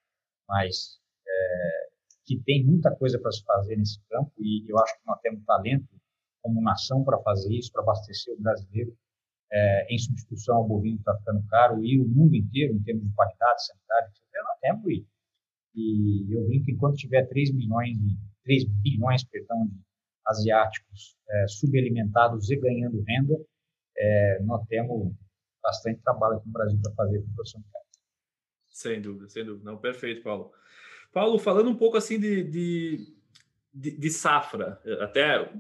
[0.48, 1.90] Mas é,
[2.26, 5.44] que tem muita coisa para se fazer nesse campo e eu acho que nós temos
[5.46, 5.88] talento
[6.42, 8.96] como nação para fazer isso, para abastecer o brasileiro
[9.52, 13.06] é, em substituição ao bovino que está ficando caro e o mundo inteiro em termos
[13.06, 14.24] de qualidade sanitária, etc.
[14.44, 14.86] Nós temos
[15.76, 17.98] e, e eu brinco enquanto tiver 3 milhões,
[18.44, 19.80] 3 bilhões, perdão, de
[20.26, 23.36] asiáticos é, subalimentados e ganhando renda,
[23.98, 25.14] é, nós temos
[25.62, 27.88] bastante trabalho aqui no Brasil para fazer com produção de carne.
[28.70, 29.70] Sem dúvida, sem dúvida.
[29.70, 30.52] Não, perfeito, Paulo.
[31.12, 33.18] Paulo, falando um pouco assim de, de,
[33.74, 35.52] de, de safra, até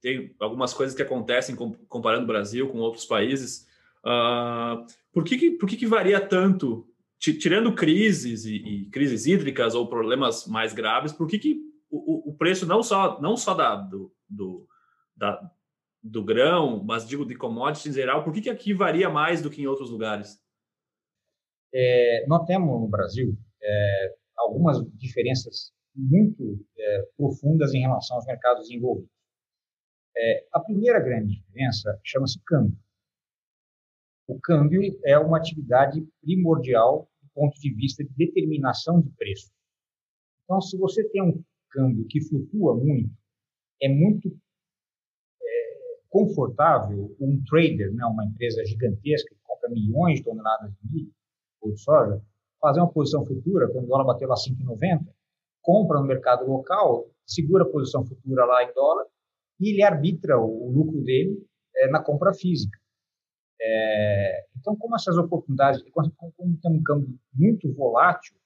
[0.00, 1.56] tem algumas coisas que acontecem
[1.88, 3.66] comparando o Brasil com outros países.
[4.04, 6.86] Uh, por que, que, por que, que varia tanto,
[7.18, 12.36] tirando crises e, e, crises hídricas ou problemas mais graves, por que, que o, o
[12.36, 14.66] preço não só, não só da, do, do,
[15.16, 15.50] da,
[16.02, 19.50] do grão, mas digo de commodities em geral, por que, que aqui varia mais do
[19.50, 20.38] que em outros lugares?
[21.74, 28.70] É, nós temos no Brasil é, algumas diferenças muito é, profundas em relação aos mercados
[28.70, 29.15] envolvidos.
[30.18, 32.76] É, a primeira grande diferença chama-se câmbio.
[34.26, 39.52] O câmbio é uma atividade primordial do ponto de vista de determinação de preço.
[40.44, 43.14] Então, se você tem um câmbio que flutua muito,
[43.82, 44.28] é muito
[45.42, 51.12] é, confortável um trader, né, uma empresa gigantesca que compra milhões de toneladas de milho
[51.60, 52.22] ou de soja,
[52.58, 55.06] fazer uma posição futura, quando o dólar bateu lá 5,90,
[55.60, 59.06] compra no mercado local, segura a posição futura lá em dólar
[59.60, 61.44] e ele arbitra o, o lucro dele
[61.76, 62.78] é, na compra física.
[63.60, 68.36] É, então, como essas oportunidades, como, como tem um câmbio muito volátil,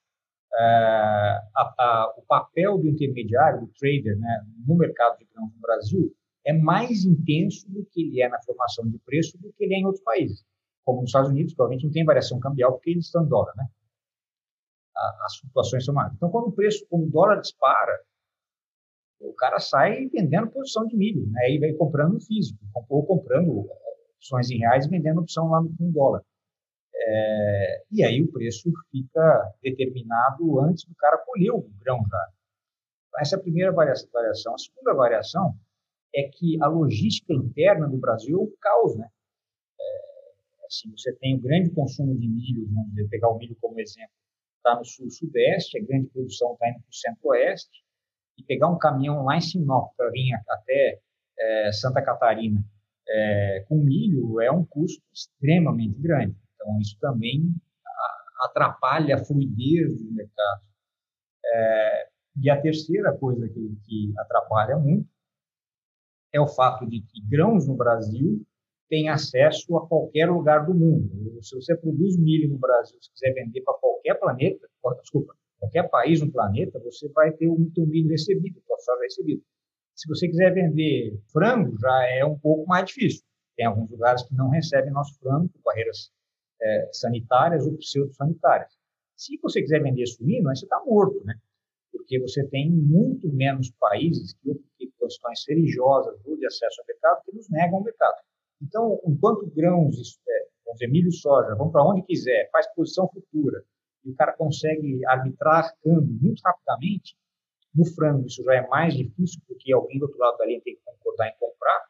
[0.54, 5.60] é, a, a, o papel do intermediário, do trader, né, no mercado de grãos no
[5.60, 9.74] Brasil, é mais intenso do que ele é na formação de preço do que ele
[9.74, 10.44] é em outros países.
[10.84, 13.66] Como nos Estados Unidos, provavelmente não tem variação cambial porque eles estão em dólar, né?
[15.24, 16.16] As flutuações são maiores.
[16.16, 18.00] Então, quando o preço, quando o dólar dispara,
[19.20, 21.50] o cara sai vendendo posição de milho, né?
[21.50, 23.68] E vai comprando no físico, ou comprando
[24.16, 26.24] opções em reais e vendendo opção lá no, dólar.
[26.94, 32.28] É, e aí o preço fica determinado antes do cara colher o grão já.
[33.18, 34.54] Essa é a primeira variação.
[34.54, 35.54] A segunda variação
[36.14, 39.08] é que a logística interna do Brasil é um caos, né?
[39.80, 44.12] É, assim, você tem o grande consumo de milho, vamos pegar o milho como exemplo,
[44.56, 47.84] está no sul-sudeste, a grande produção está indo para o centro-oeste,
[48.40, 51.00] e pegar um caminhão lá em Sinop para vir até
[51.38, 52.64] é, Santa Catarina
[53.08, 56.36] é, com milho é um custo extremamente grande.
[56.54, 57.54] Então, isso também
[58.42, 60.62] atrapalha a fluidez do mercado.
[61.44, 62.08] É,
[62.42, 65.08] e a terceira coisa que, que atrapalha muito
[66.32, 68.40] é o fato de que grãos no Brasil
[68.88, 71.42] têm acesso a qualquer lugar do mundo.
[71.42, 74.68] Se você produz milho no Brasil, se quiser vender para qualquer planeta,
[75.00, 79.42] desculpa, qualquer país no planeta, você vai ter o teu milho recebido, tua soja recebida.
[79.94, 83.22] Se você quiser vender frango, já é um pouco mais difícil.
[83.56, 86.10] Tem alguns lugares que não recebem nosso frango por barreiras
[86.62, 88.72] é, sanitárias ou pseudo-sanitárias.
[89.14, 91.34] Se você quiser vender suíno, aí você está morto, né?
[91.92, 97.22] Porque você tem muito menos países que, que questões religiosas ou de acesso ao mercado
[97.24, 98.16] que nos negam o mercado.
[98.62, 99.96] Então, enquanto grãos,
[100.26, 103.62] é, vamos dizer, milho soja, vão para onde quiser, faz posição futura,
[104.04, 107.16] e o cara consegue arbitrar câmbio muito rapidamente,
[107.74, 110.74] no frango isso já é mais difícil, porque alguém do outro lado da linha tem
[110.74, 111.84] que concordar em comprar,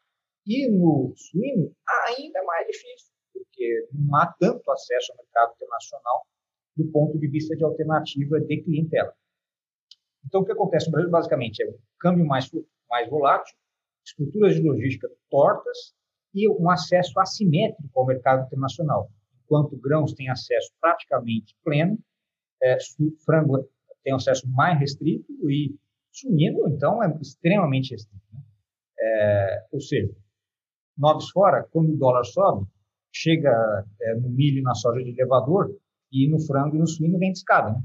[0.45, 1.73] e no suíno
[2.07, 6.25] ainda é mais difícil, porque não há tanto acesso ao mercado internacional
[6.75, 9.13] do ponto de vista de alternativa de clientela.
[10.25, 12.49] Então, o que acontece no Brasil, basicamente, é um câmbio mais,
[12.89, 13.55] mais volátil,
[14.05, 15.93] estruturas de logística tortas
[16.33, 19.11] e um acesso assimétrico ao mercado internacional.
[19.51, 21.99] Enquanto grãos têm acesso praticamente pleno,
[22.63, 22.77] é,
[23.25, 23.69] frango
[24.01, 25.75] tem acesso mais restrito e
[26.09, 28.23] suíno, então, é extremamente restrito.
[28.31, 28.41] Né?
[28.97, 30.09] É, ou seja,
[30.97, 32.65] novos fora, quando o dólar sobe,
[33.13, 33.51] chega
[33.99, 35.77] é, no milho e na soja de elevador
[36.13, 37.71] e no frango e no suíno vem de escada.
[37.71, 37.83] Né?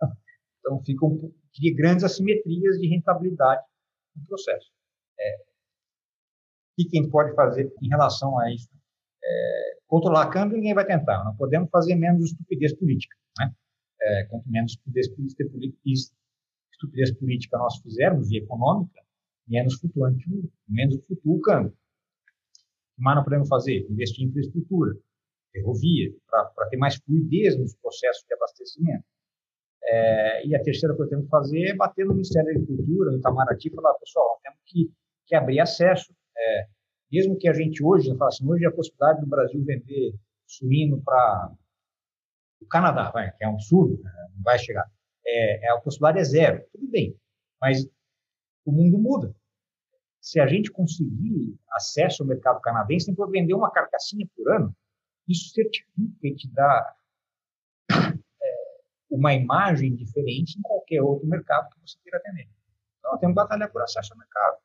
[0.60, 3.62] Então, ficam cria grandes assimetrias de rentabilidade
[4.16, 4.68] no processo.
[5.20, 8.68] É, o que a gente pode fazer em relação a isso?
[9.26, 11.24] É, controlar câmbio ninguém vai tentar.
[11.24, 13.16] Não podemos fazer menos estupidez política.
[13.38, 13.52] Né?
[14.00, 15.08] É, quanto menos estupidez,
[16.72, 19.00] estupidez política nós fizermos e econômica,
[19.48, 20.24] menos flutuante,
[20.68, 21.76] menos flutua o câmbio.
[22.98, 23.86] Mais não podemos fazer?
[23.90, 24.94] Investir em infraestrutura,
[25.52, 29.04] ferrovia, para ter mais fluidez nos processos de abastecimento.
[29.84, 33.10] É, e a terceira coisa que temos que fazer é bater no Ministério da Agricultura,
[33.10, 34.90] no Itamaraty, e falar, pessoal, temos que,
[35.26, 36.12] que abrir acesso.
[36.36, 36.66] É,
[37.10, 40.14] mesmo que a gente hoje, eu falo assim, hoje a possibilidade do Brasil vender
[40.46, 41.52] suíno para
[42.60, 44.90] o Canadá, vai, que é um absurdo, né, não vai chegar.
[45.24, 47.16] É, é, a possibilidade é zero, tudo bem,
[47.60, 47.86] mas
[48.64, 49.34] o mundo muda.
[50.20, 54.76] Se a gente conseguir acesso ao mercado canadense, tem que vender uma carcassinha por ano,
[55.28, 56.96] isso certifica e te dá
[59.10, 62.48] uma imagem diferente em qualquer outro mercado que você queira atender.
[62.98, 64.58] Então, temos que batalhar por acesso ao mercado.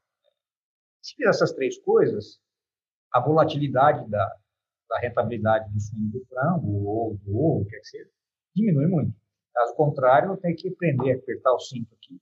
[1.01, 2.39] Se fizer essas três coisas,
[3.13, 4.35] a volatilidade da,
[4.89, 8.09] da rentabilidade do fundo do frango ou do ovo, quer que seja,
[8.55, 9.13] diminui muito.
[9.53, 12.19] Caso contrário, tenho que aprender a apertar o cinto aqui.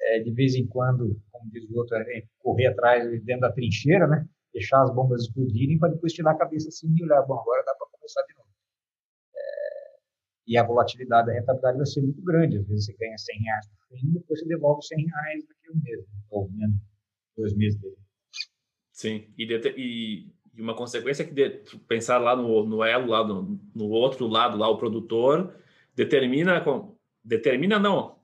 [0.00, 4.06] É, de vez em quando, como diz o outro, é correr atrás dentro da trincheira,
[4.06, 4.26] né?
[4.52, 7.74] deixar as bombas explodirem para depois tirar a cabeça assim e olhar, bom, agora dá
[7.74, 8.52] para começar de novo
[10.46, 12.58] e a volatilidade da rentabilidade vai ser muito grande.
[12.58, 16.04] Às vezes você ganha 100 reais no fim, depois você devolve 100 reais um mês,
[16.30, 16.76] ou menos
[17.36, 17.96] dois meses dele.
[19.02, 21.50] Sim, e, e, e uma consequência é que de,
[21.88, 25.52] pensar lá no, no elo, lá no, no, outro lado, lá o produtor,
[25.92, 28.20] determina, com, determina não,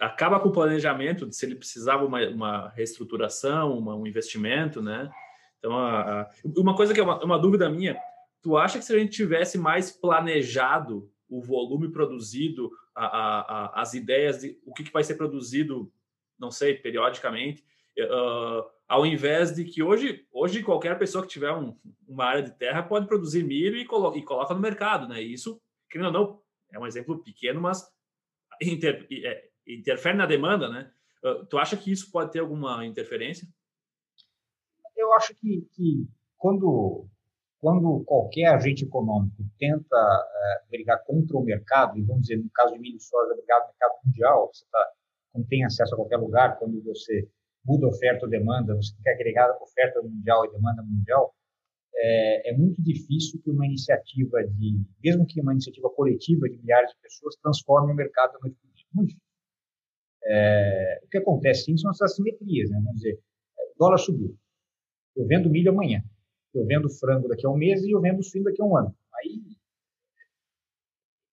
[0.00, 5.10] acaba com o planejamento de se ele precisava uma, uma reestruturação, uma, um investimento, né?
[5.58, 7.94] Então, a, a, uma coisa que é uma, uma dúvida minha,
[8.40, 13.82] tu acha que se a gente tivesse mais planejado o volume produzido, a, a, a,
[13.82, 15.92] as ideias de o que, que, vai ser produzido,
[16.38, 17.62] não sei, periodicamente,
[18.04, 22.52] uh, ao invés de que hoje, hoje qualquer pessoa que tiver um, uma área de
[22.52, 25.20] terra pode produzir milho e, colo e coloca no mercado, né?
[25.20, 27.86] Isso, querendo ou não, é um exemplo pequeno, mas
[28.62, 30.90] inter, é, interfere na demanda, né?
[31.24, 33.48] Uh, tu acha que isso pode ter alguma interferência?
[34.96, 37.08] Eu acho que, que quando
[37.58, 42.74] quando qualquer agente econômico tenta é, brigar contra o mercado, e vamos dizer, no caso
[42.74, 44.92] de milho e soja, brigar no mercado mundial, você tá,
[45.34, 47.28] não tem acesso a qualquer lugar, quando você
[47.66, 51.34] muda oferta ou demanda, você tem que agregar oferta mundial e demanda mundial,
[51.94, 56.90] é, é, muito difícil que uma iniciativa de, mesmo que uma iniciativa coletiva de milhares
[56.90, 58.56] de pessoas, transforme o mercado da noite
[58.94, 59.26] Muito difícil.
[60.24, 62.70] É, o que acontece, sim, são as assimetrias.
[62.70, 62.80] Né?
[62.84, 63.18] Vamos dizer,
[63.74, 64.36] o dólar subiu.
[65.16, 66.02] Eu vendo milho amanhã
[66.58, 68.96] eu vendo frango daqui a um mês e eu vendo suíno daqui a um ano.
[69.14, 69.42] Aí,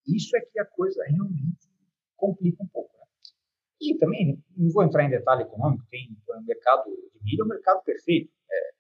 [0.08, 1.70] isso é que a coisa realmente
[2.16, 2.93] complica um pouco.
[3.84, 7.50] E também, não vou entrar em detalhe econômico, tem o mercado de milho é um
[7.50, 8.32] mercado perfeito.
[8.50, 8.72] É,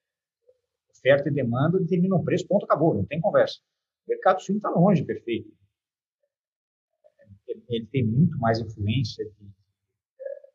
[0.91, 3.59] oferta e demanda determinam o preço, ponto, acabou, não tem conversa.
[4.07, 5.51] O mercado suíno está longe de perfeito.
[7.67, 9.45] Ele tem muito mais influência de
[10.19, 10.49] é,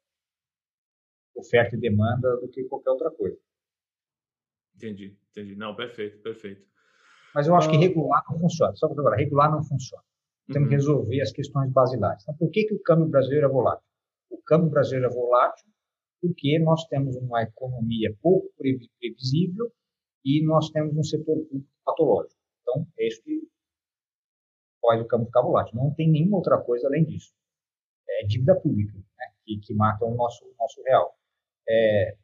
[1.36, 3.38] oferta e demanda do que qualquer outra coisa.
[4.74, 5.57] Entendi, entendi.
[5.57, 6.66] Não, perfeito, perfeito.
[7.34, 7.80] Mas eu acho que ah.
[7.80, 8.74] regular não funciona.
[8.76, 10.03] Só para agora, regular não funciona.
[10.46, 10.80] Temos que uhum.
[10.80, 12.22] resolver as questões basilares.
[12.22, 13.88] Então, por que, que o câmbio brasileiro é volátil?
[14.30, 15.68] O câmbio brasileiro é volátil
[16.20, 19.72] porque nós temos uma economia pouco previsível
[20.24, 22.40] e nós temos um setor público patológico.
[22.62, 23.48] Então, é isso que
[24.80, 25.76] pode o câmbio ficar volátil.
[25.76, 27.32] Não tem nenhuma outra coisa além disso.
[28.08, 31.14] É dívida pública né, que, que mata o nosso, nosso real.
[31.68, 32.16] É,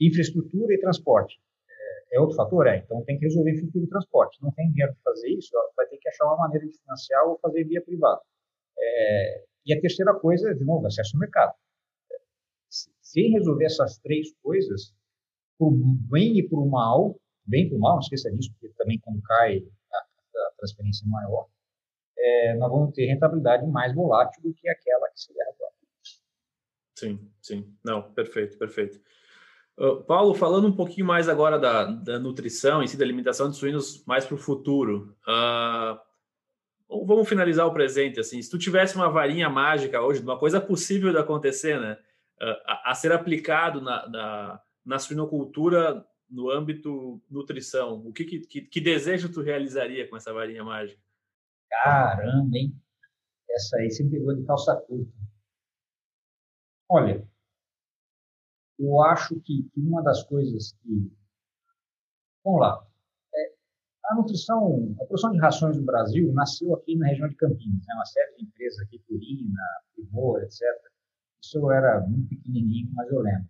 [0.00, 1.40] infraestrutura e transporte.
[1.68, 2.66] É, é, outro fator?
[2.66, 2.78] É.
[2.78, 4.42] Então tem que resolver infraestrutura e transporte.
[4.42, 7.38] Não tem dinheiro para fazer isso, vai ter que achar uma maneira de financiar ou
[7.38, 8.20] fazer via privada.
[8.78, 11.54] É, e a terceira coisa, de novo, acesso ao mercado.
[12.68, 14.94] Se resolver essas três coisas,
[15.58, 19.58] por bem e por mal, bem por mal, não esqueça disso, porque também quando cai
[19.58, 21.48] a, a transferência maior,
[22.16, 25.76] é, nós vamos ter rentabilidade mais volátil do que aquela que seria razoável.
[26.96, 27.76] Sim, sim.
[27.84, 29.00] Não, perfeito, perfeito.
[29.78, 33.56] Uh, Paulo, falando um pouquinho mais agora da, da nutrição em si, da alimentação de
[33.56, 35.16] suínos mais para o futuro.
[35.26, 35.98] Uh,
[37.06, 38.42] vamos finalizar o presente assim.
[38.42, 41.98] Se tu tivesse uma varinha mágica hoje, uma coisa possível de acontecer, né,
[42.40, 48.62] uh, a, a, ser aplicado na, na, na, suinocultura no âmbito nutrição, o que, que,
[48.62, 51.00] que desejo tu realizaria com essa varinha mágica?
[51.70, 52.74] Caramba, hein?
[53.50, 55.12] Essa aí você pegou de calça curta.
[56.88, 57.26] Olha,
[58.78, 61.12] eu acho que uma das coisas que.
[62.44, 62.89] Vamos lá.
[64.10, 67.94] A nutrição, a produção de rações no Brasil nasceu aqui na região de Campinas, né?
[67.94, 69.62] uma série de empresas aqui, Purina,
[69.94, 70.62] Primor, etc.
[71.40, 73.48] Isso eu era muito pequenininho, mas eu lembro.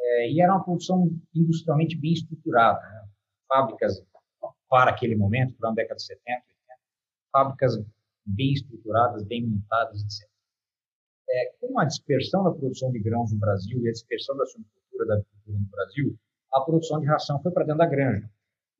[0.00, 2.80] É, e era uma produção industrialmente bem estruturada.
[2.80, 3.08] Né?
[3.48, 4.00] Fábricas,
[4.68, 6.80] para aquele momento, para a década de 70, 80,
[7.32, 7.84] fábricas
[8.24, 10.30] bem estruturadas, bem montadas, etc.
[11.28, 15.06] É, com a dispersão da produção de grãos no Brasil e a dispersão da suinocultura
[15.06, 16.16] da agricultura no Brasil,
[16.54, 18.30] a produção de ração foi para dentro da granja.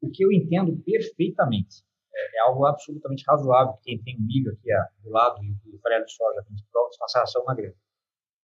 [0.00, 1.84] O que eu entendo perfeitamente.
[2.14, 4.70] É, é algo absolutamente razoável que quem tem um milho aqui
[5.02, 7.76] do lado e o farelo de soja 20 provas faça ração na granja.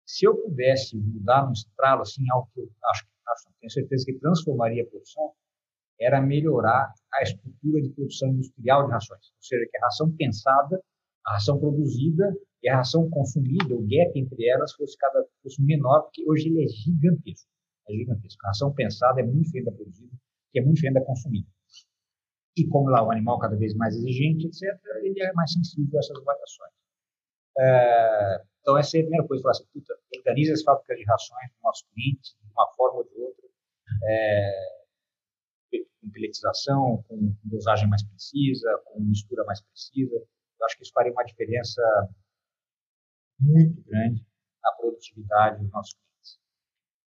[0.06, 4.18] Se eu pudesse mudar no estralo, assim, algo que eu acho, acho tenho certeza que
[4.18, 5.32] transformaria a produção,
[6.00, 9.26] era melhorar a estrutura de produção industrial de rações.
[9.36, 10.82] Ou seja, que a ração pensada,
[11.26, 16.02] a ração produzida e a ração consumida, o gap entre elas fosse cada fosse menor,
[16.02, 17.48] porque hoje ele é gigantesco.
[17.88, 18.44] É gigantesco.
[18.44, 20.12] A ração pensada é muito da produzida,
[20.52, 21.48] que é muito diferente da consumida.
[22.56, 26.00] E como lá o animal cada vez mais exigente, etc., ele é mais sensível a
[26.00, 26.72] essas variações.
[27.58, 29.42] É, então, essa é a primeira coisa.
[29.42, 33.04] Falar assim, puta, organiza as fábricas de rações dos nossos clientes, de uma forma ou
[33.04, 33.48] de outra.
[34.04, 34.82] É,
[36.02, 40.16] com peletização, com dosagem mais precisa, com mistura mais precisa.
[40.16, 41.80] Eu acho que isso faria uma diferença
[43.40, 44.26] muito grande
[44.62, 46.40] na produtividade dos nossos clientes.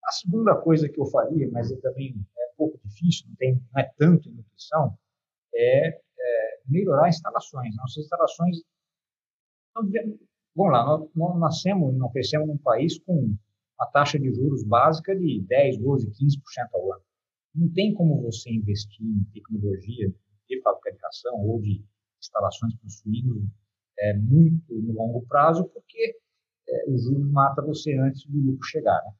[0.03, 3.81] A segunda coisa que eu faria, mas é também é pouco difícil, não, tem, não
[3.81, 4.97] é tanto em nutrição,
[5.53, 7.75] é, é melhorar instalações.
[7.75, 8.57] Nossas instalações.
[10.55, 13.37] Vamos lá, nós, nós nascemos, nós crescemos num país com
[13.79, 16.13] uma taxa de juros básica de 10, 12, 15%
[16.73, 17.03] ao ano.
[17.53, 20.11] Não tem como você investir em tecnologia
[20.49, 21.83] de fabricação ou de
[22.19, 23.47] instalações suíno
[23.99, 26.17] é, muito no longo prazo, porque
[26.67, 29.01] é, o juros mata você antes do lucro chegar.
[29.03, 29.11] Né?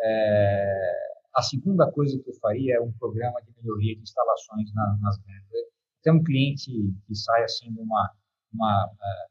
[0.00, 4.98] É, a segunda coisa que eu faria é um programa de melhoria de instalações na,
[5.00, 5.68] nas granjas.
[6.02, 6.70] Tem um cliente
[7.06, 8.10] que sai assim de uma,
[8.52, 9.26] uma, é,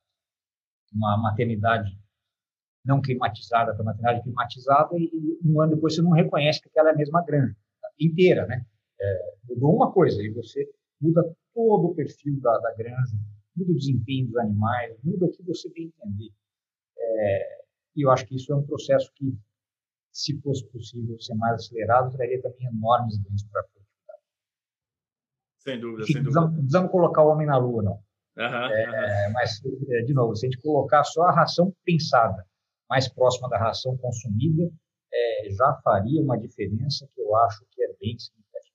[0.94, 1.98] uma maternidade
[2.86, 6.94] não climatizada para maternidade climatizada e um ano depois você não reconhece que aquela é
[6.94, 7.56] a mesma granja
[8.00, 8.66] inteira, né?
[9.00, 11.24] É, mudou uma coisa e você muda
[11.54, 13.18] todo o perfil da, da granja,
[13.56, 16.34] muda o desempenho dos animais, muda o que você tem que entender.
[16.98, 17.64] É,
[17.96, 19.38] e eu acho que isso é um processo que,
[20.14, 24.22] se fosse possível ser mais acelerado, traria também enormes ganhos para a produtividade.
[25.58, 26.40] Sem dúvida, sem dúvida.
[26.40, 28.00] Não precisamos colocar o homem na lua, não.
[28.38, 29.34] Uhum, é, uhum.
[29.34, 32.46] Mas, é, de novo, se a gente colocar só a ração pensada
[32.90, 34.72] mais próxima da ração consumida,
[35.12, 38.74] é, já faria uma diferença que eu acho que é bem significativa.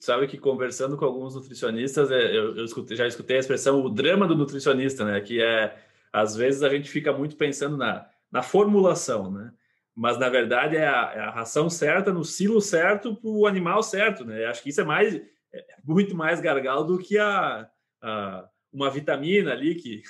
[0.00, 3.88] Sabe que conversando com alguns nutricionistas, é, eu, eu escutei, já escutei a expressão o
[3.88, 5.20] drama do nutricionista, né?
[5.20, 5.76] Que é
[6.12, 9.52] às vezes a gente fica muito pensando na, na formulação, né?
[9.98, 13.82] Mas na verdade é a, é a ração certa no silo certo para o animal
[13.82, 14.44] certo, né?
[14.44, 15.12] Acho que isso é mais
[15.52, 17.68] é muito mais gargalo do que a,
[18.00, 20.00] a uma vitamina ali que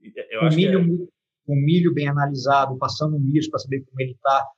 [0.28, 1.06] eu o acho milho, que é...
[1.46, 4.48] o milho bem analisado, passando o milho para saber como ele está,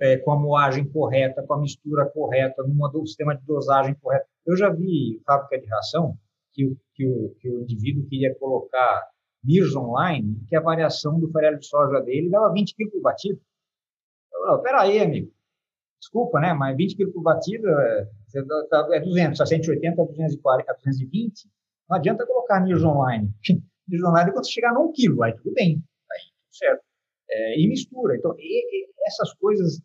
[0.00, 4.24] é, com a moagem correta, com a mistura correta, num sistema de dosagem correto.
[4.46, 6.16] Eu já vi fábrica de ração
[6.54, 9.10] que, o, que, o, que o indivíduo queria colocar
[9.44, 13.38] MIRS online, que a variação do farelo de soja dele dava 20 kg por batida.
[14.48, 15.32] Eu peraí, amigo,
[16.00, 20.74] desculpa, né, mas 20 kg por batida é, é 200, a 180, a 240, a
[20.74, 21.50] 220,
[21.88, 23.30] não adianta colocar MIRS online.
[23.88, 25.82] MIRS online é quando chegar num quilo, aí tudo bem,
[26.12, 26.86] aí tudo certo
[27.30, 28.16] é, e mistura.
[28.16, 29.80] Então, e, e essas coisas,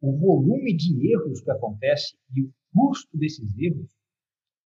[0.00, 3.90] o volume de erros que acontece e o custo desses erros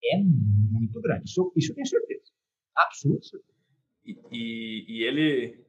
[0.04, 1.26] é muito grande.
[1.26, 2.32] Isso, isso eu tenho certeza.
[2.76, 3.40] Absoluta
[4.06, 5.66] E, e, e ele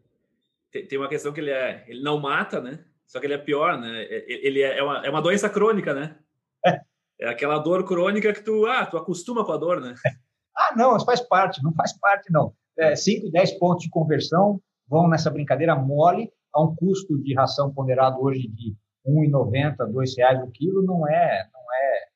[0.89, 2.85] tem uma questão que ele, é, ele não mata, né?
[3.09, 4.07] Só que ele é pior, né?
[4.11, 6.17] Ele é, é uma, é uma doença crônica, né?
[6.65, 6.81] É.
[7.21, 9.95] É aquela dor crônica que tu, ah, tu acostuma com a dor, né?
[10.61, 12.53] Ah, não, faz parte, não faz parte, não.
[12.97, 17.73] 5, é, 10 pontos de conversão vão nessa brincadeira mole a um custo de ração
[17.73, 22.09] ponderado hoje de R$ 1,90, R$ reais o quilo, não é, não é,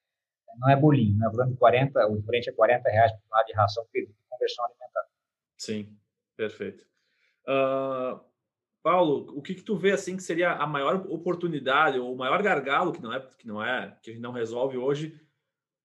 [0.59, 1.30] não é bolinho, né?
[1.30, 5.05] Falando de 40, o frente é 40 reais por de ração de conversão alimentar.
[5.57, 5.97] Sim,
[6.36, 6.84] perfeito.
[7.47, 8.18] Uh,
[8.82, 12.42] Paulo, o que, que tu vê assim que seria a maior oportunidade ou o maior
[12.42, 15.20] gargalo que não é que não é que a gente não resolve hoje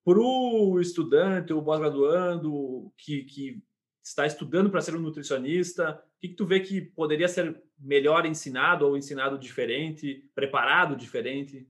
[0.03, 3.61] para o estudante ou pós-graduando que, que
[4.01, 6.01] está estudando para ser um nutricionista?
[6.15, 11.67] O que, que tu vê que poderia ser melhor ensinado ou ensinado diferente, preparado diferente?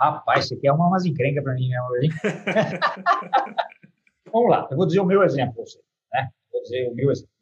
[0.00, 2.10] Rapaz, você quer uma umas encrenca para mim mesmo, hein?
[4.32, 5.78] Vamos lá, eu vou dizer o meu exemplo para você,
[6.12, 6.30] né?
[6.50, 7.33] Vou dizer o meu exemplo.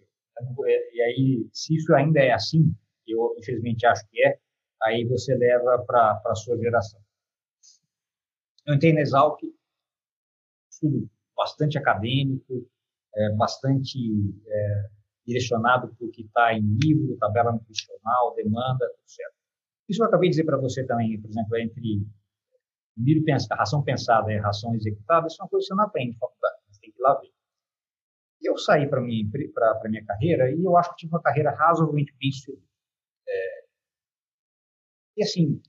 [0.93, 2.75] E aí, se isso ainda é assim,
[3.07, 4.39] eu infelizmente acho que é,
[4.83, 7.01] aí você leva para a sua geração.
[8.67, 9.41] Eu entrei na Exalc,
[10.71, 12.69] estudo bastante acadêmico,
[13.15, 13.99] é, bastante
[14.47, 14.91] é,
[15.27, 19.35] direcionado para o que está em livro, tabela nutricional, demanda, tudo certo.
[19.89, 22.07] Isso eu acabei de dizer para você também, por exemplo, entre
[22.97, 26.15] milho a ração pensada e ração executada, isso é uma coisa que você não aprende
[26.15, 27.32] em faculdade, você tem que ir lá ver.
[28.43, 29.25] E eu saí para minha
[29.55, 32.67] para minha carreira e eu acho que tive uma carreira razoavelmente bem sucedida.
[33.29, 33.65] É,
[35.17, 35.63] e assim,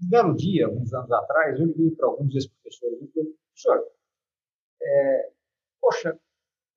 [0.00, 3.92] um belo dia, alguns anos atrás, eu liguei para alguns ex-professores e falei, professor,
[4.80, 5.32] é,
[5.80, 6.20] poxa,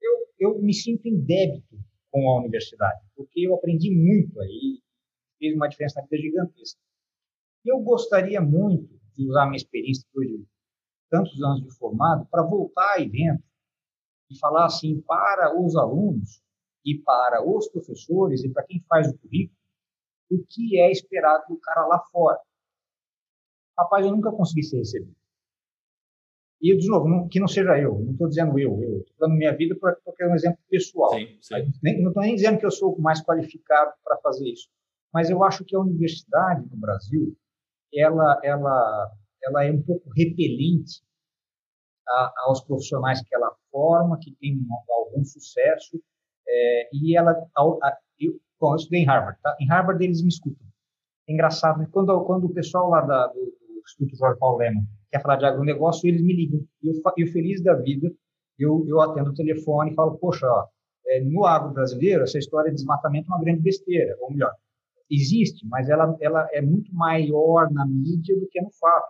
[0.01, 1.77] eu, eu me sinto em débito
[2.09, 4.81] com a universidade, porque eu aprendi muito aí,
[5.37, 6.79] fez uma diferença na vida gigantesca.
[7.63, 10.47] E eu gostaria muito de usar a minha experiência depois de
[11.11, 13.48] tantos anos de formado para voltar aí dentro
[14.29, 16.41] e falar assim para os alunos
[16.85, 19.59] e para os professores e para quem faz o currículo
[20.31, 22.39] o que é esperado do cara lá fora.
[23.77, 25.15] Rapaz, eu nunca consegui ser recebido.
[26.61, 29.37] E, de novo, não, que não seja eu, não estou dizendo eu, eu estou dando
[29.37, 31.13] minha vida porque é um exemplo pessoal.
[31.13, 31.71] Sim, sim.
[31.81, 34.69] Nem, não estou nem dizendo que eu sou o mais qualificado para fazer isso,
[35.13, 37.33] mas eu acho que a universidade no Brasil,
[37.93, 39.11] ela, ela,
[39.41, 41.01] ela é um pouco repelente
[42.09, 44.59] a, aos profissionais que ela forma, que tem
[44.89, 46.01] algum sucesso,
[46.47, 47.31] é, e ela,
[48.19, 49.55] eu, bom, eu estudei em Harvard, tá?
[49.59, 50.67] Em Harvard eles me escutam.
[51.27, 55.21] É engraçado, quando, quando o pessoal lá da, do, do Instituto Jorge Paulo Lema quer
[55.21, 56.61] falar de agronegócio, eles me ligam.
[56.83, 58.11] Eu, eu feliz da vida,
[58.57, 60.67] eu, eu atendo o telefone e falo, poxa, ó,
[61.07, 64.51] é, no agro brasileiro, essa história de desmatamento é uma grande besteira, ou melhor,
[65.09, 69.09] existe, mas ela, ela é muito maior na mídia do que no fato.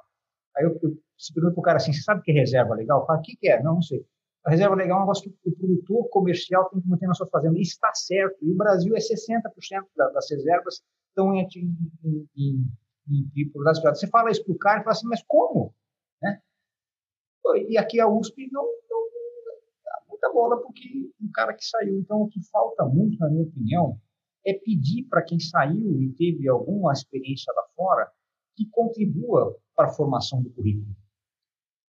[0.56, 3.06] Aí eu, eu se pergunto para o cara assim, você sabe que é reserva legal?
[3.06, 3.62] Fala, o que, que é?
[3.62, 4.06] Não, não sei.
[4.46, 7.28] A reserva legal é um negócio que o produtor comercial tem que manter na sua
[7.28, 7.60] fazenda.
[7.60, 8.38] Isso está certo.
[8.42, 9.42] E o Brasil é 60%
[9.96, 12.68] das reservas estão em, em, em,
[13.10, 15.74] em, em Você fala isso para o cara e fala assim, mas como?
[16.22, 16.42] Né?
[17.68, 19.10] E aqui a USP não, não
[19.84, 22.00] dá muita bola porque um cara que saiu.
[22.00, 24.00] Então, o que falta muito, na minha opinião,
[24.46, 28.10] é pedir para quem saiu e teve alguma experiência lá fora
[28.56, 30.96] que contribua para a formação do currículo,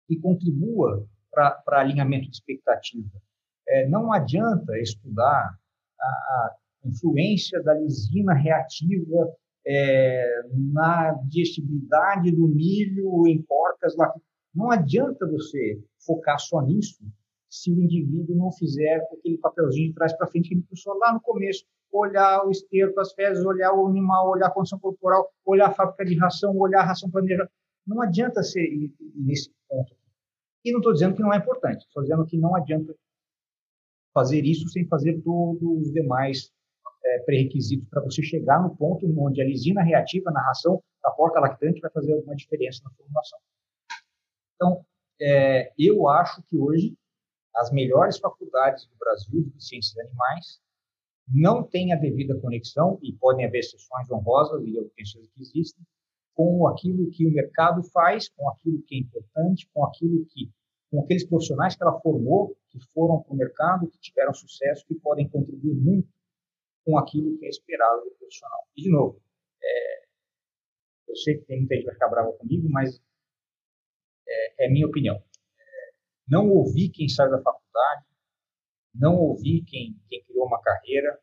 [0.06, 3.08] que contribua para alinhamento de expectativa.
[3.68, 5.54] É, não adianta estudar
[6.00, 9.32] a, a, influência da lisina reativa
[9.66, 14.12] é, na digestibilidade do milho em porcas lá.
[14.54, 17.04] Não adianta você focar só nisso
[17.50, 21.12] se o indivíduo não fizer aquele papelzinho de trás para frente que ele puxou lá
[21.12, 21.64] no começo.
[21.92, 26.04] Olhar o esterco, as fezes, olhar o animal, olhar a condição corporal, olhar a fábrica
[26.04, 27.50] de ração, olhar a ração planejada.
[27.86, 28.68] Não adianta ser
[29.16, 29.92] nesse ponto.
[30.64, 32.94] E não estou dizendo que não é importante, estou dizendo que não adianta
[34.12, 36.52] fazer isso sem fazer todos os demais
[37.04, 41.40] é, pré-requisitos para você chegar no ponto onde a lisina reativa na ração da porca
[41.40, 43.38] lactante vai fazer alguma diferença na formulação.
[44.54, 44.84] Então,
[45.20, 46.94] é, eu acho que hoje
[47.56, 50.60] as melhores faculdades do Brasil de ciências animais
[51.32, 55.84] não têm a devida conexão, e podem haver exceções honrosas, e eu penso que existem,
[56.34, 60.50] com aquilo que o mercado faz, com aquilo que é importante, com aquilo que,
[60.90, 64.94] com aqueles profissionais que ela formou, que foram para o mercado, que tiveram sucesso, que
[64.94, 66.08] podem contribuir muito
[66.84, 68.60] com aquilo que é esperado do profissional.
[68.76, 69.20] E, de novo,
[69.62, 70.04] é,
[71.08, 73.00] eu sei que tem muita gente que vai ficar brava comigo, mas
[74.28, 75.16] é, é minha opinião.
[75.16, 75.92] É,
[76.28, 78.06] não ouvir quem saiu da faculdade,
[78.94, 81.20] não ouvir quem, quem criou uma carreira,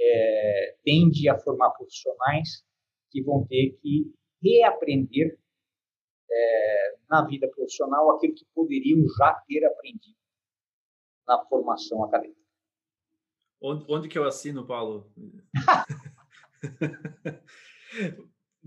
[0.00, 2.64] é, tende a formar profissionais
[3.10, 4.12] que vão ter que
[4.42, 5.38] reaprender
[6.30, 10.16] é, na vida profissional aquilo que poderiam já ter aprendido
[11.26, 12.40] na formação acadêmica.
[13.60, 15.12] Onde, onde que eu assino, Paulo?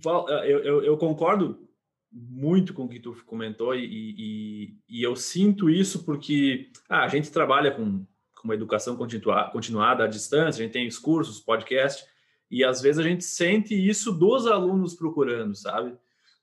[0.03, 1.67] Eu, eu, eu, concordo
[2.11, 7.07] muito com o que tu comentou e, e, e eu sinto isso porque ah, a
[7.07, 8.05] gente trabalha com,
[8.35, 12.05] com uma educação continua, continuada à distância, a gente tem os cursos, podcast,
[12.49, 15.95] e às vezes a gente sente isso dos alunos procurando, sabe?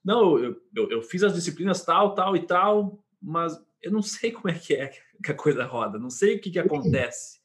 [0.03, 4.31] Não, eu, eu, eu fiz as disciplinas tal, tal e tal, mas eu não sei
[4.31, 4.91] como é que é
[5.23, 7.39] que a coisa roda, não sei o que, que acontece.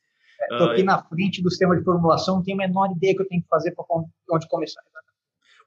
[0.50, 3.22] Estou aqui uh, na frente do sistema de formulação, não tenho a menor ideia que
[3.22, 3.84] eu tenho que fazer para
[4.30, 4.82] onde começar.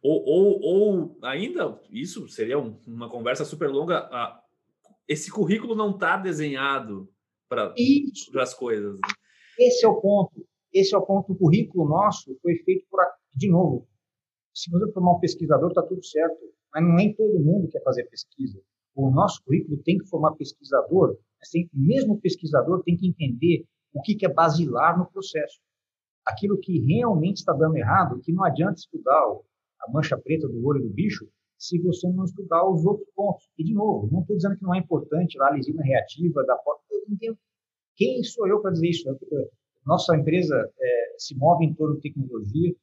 [0.02, 4.42] Ou, ou, ou, ainda, isso seria um, uma conversa super longa, uh,
[5.08, 7.08] esse currículo não está desenhado
[7.48, 7.74] para
[8.42, 8.96] as coisas.
[8.96, 9.02] Né?
[9.60, 10.48] Esse é o ponto.
[10.74, 11.34] Esse é o ponto.
[11.34, 13.00] O currículo nosso foi feito por,
[13.36, 13.88] de novo,
[14.54, 16.40] se você formar um pesquisador, está tudo certo.
[16.74, 18.62] Mas nem todo mundo quer fazer pesquisa.
[18.96, 21.18] O nosso currículo tem que formar pesquisador,
[21.74, 25.60] mesmo o pesquisador tem que entender o que, que é basilar no processo.
[26.26, 29.22] Aquilo que realmente está dando errado, que não adianta estudar
[29.82, 33.50] a mancha preta do olho do bicho se você não estudar os outros pontos.
[33.58, 36.56] E, de novo, não estou dizendo que não é importante lá a lisina reativa da
[36.58, 36.84] porta.
[37.96, 39.10] Quem sou eu para dizer isso?
[39.86, 42.74] Nossa empresa é, se move em torno de tecnologia,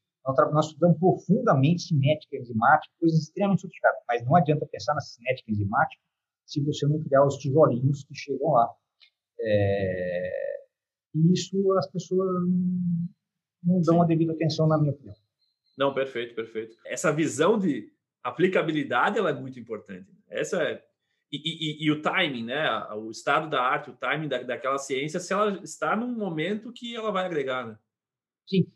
[0.53, 6.03] nós, estudamos profundamente cinética enzimática, coisas extremamente sofisticadas, mas não adianta pensar na cinética enzimática
[6.44, 8.70] se você não criar os tijolinhos que chegam lá.
[9.40, 10.30] É,
[11.14, 12.28] e isso as pessoas
[13.62, 14.03] não dão Sim.
[14.03, 15.14] a devida atenção, na minha opinião.
[15.78, 16.76] Não, perfeito, perfeito.
[16.84, 17.90] Essa visão de
[18.22, 20.11] aplicabilidade ela é muito importante.
[20.28, 20.84] Essa é
[21.31, 22.85] e, e, e, o timing, né?
[22.95, 26.97] O estado da arte, o timing da, daquela ciência, se ela está num momento que
[26.97, 27.79] ela vai agregar, né?
[28.49, 28.70] Sim.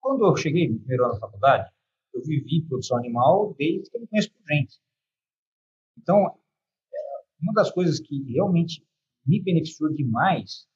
[0.00, 1.70] Quando eu cheguei no primeiro ano da faculdade,
[2.12, 4.80] eu vivi produção animal desde que eu me conheço por gente.
[5.96, 6.98] Então, é,
[7.40, 8.84] uma das coisas que realmente
[9.24, 10.66] me beneficiou demais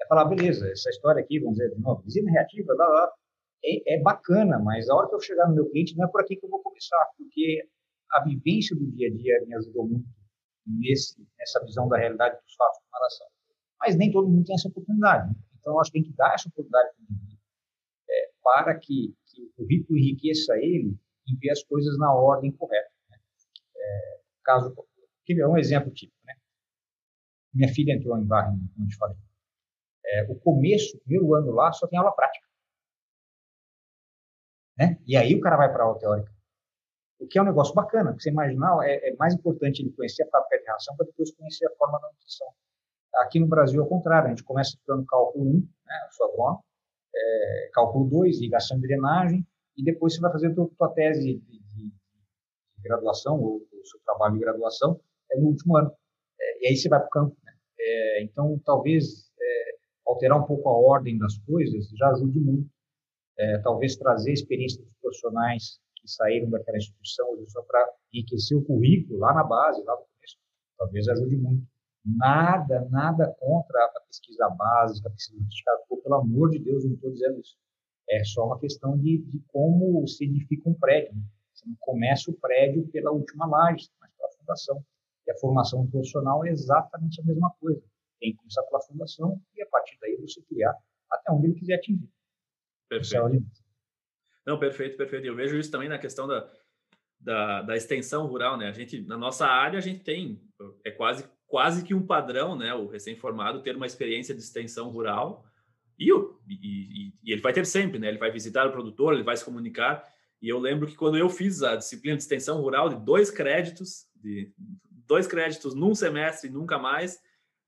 [0.00, 3.12] é falar, beleza, essa história aqui, vamos dizer, de novo, visita reativa, lá, lá,
[3.64, 6.20] é, é, bacana, mas a hora que eu chegar no meu cliente, não é por
[6.20, 7.66] aqui que eu vou começar, porque
[8.12, 10.06] a vivência do dia a dia me ajudou muito
[10.66, 13.26] nesse, nessa visão da realidade dos fatos de relação.
[13.80, 15.28] Mas nem todo mundo tem essa oportunidade.
[15.28, 15.36] Né?
[15.58, 16.90] Então, acho que tem que dar essa oportunidade
[18.08, 20.96] é, para que, que o currículo enriqueça ele
[21.26, 22.90] e ver as coisas na ordem correta.
[23.10, 23.18] Né?
[23.76, 24.74] É, caso,
[25.24, 26.34] quer ver um exemplo típico, né?
[27.52, 29.16] Minha filha entrou em Varre, como te falei.
[30.06, 32.46] É, o começo, o primeiro ano lá, só tem aula prática.
[34.76, 34.98] Né?
[35.06, 36.33] E aí o cara vai para a aula teórica.
[37.18, 40.24] O que é um negócio bacana, porque você imaginar, é, é mais importante ele conhecer
[40.24, 42.48] a fábrica de reação para depois conhecer a forma da nutrição.
[43.16, 46.64] Aqui no Brasil é o contrário, a gente começa estudando cálculo 1, né, sua agrônomo,
[47.14, 49.46] é, cálculo 2, irrigação e drenagem,
[49.76, 51.92] e depois você vai fazer a tua tese de, de, de,
[52.82, 55.00] graduação, ou o seu trabalho de graduação,
[55.32, 55.92] é no último ano.
[56.40, 57.36] É, e aí você vai para o campo.
[57.44, 57.52] Né?
[57.78, 59.74] É, então, talvez é,
[60.06, 62.68] alterar um pouco a ordem das coisas já ajude muito.
[63.38, 69.18] É, talvez trazer experiência dos profissionais que saíram daquela instituição só para enriquecer o currículo
[69.18, 70.36] lá na base, lá no começo,
[70.78, 71.66] talvez ajude muito.
[72.04, 75.82] Nada, nada contra a pesquisa básica, a pesquisa sofisticada.
[76.02, 77.56] Pelo amor de Deus, eu não estou dizendo isso.
[78.10, 81.14] É só uma questão de, de como se edifica um prédio.
[81.14, 81.22] Né?
[81.54, 84.84] Você não começa o prédio pela última laje, mas pela fundação.
[85.26, 87.82] E a formação profissional é exatamente a mesma coisa.
[88.20, 90.76] Tem que começar pela fundação e, a partir daí, você criar
[91.10, 92.10] até onde ele quiser atingir.
[92.90, 93.63] Perfeito.
[94.46, 95.26] Não, perfeito, perfeito.
[95.26, 96.50] Eu vejo isso também na questão da,
[97.18, 98.68] da, da, extensão rural, né?
[98.68, 100.40] A gente, na nossa área, a gente tem,
[100.84, 102.74] é quase, quase que um padrão, né?
[102.74, 105.46] O recém-formado ter uma experiência de extensão rural
[105.98, 106.10] e,
[106.48, 108.08] e, e, ele vai ter sempre, né?
[108.08, 110.04] Ele vai visitar o produtor, ele vai se comunicar.
[110.42, 114.06] E eu lembro que quando eu fiz a disciplina de extensão rural de dois créditos,
[114.14, 114.52] de
[115.06, 117.18] dois créditos num semestre e nunca mais,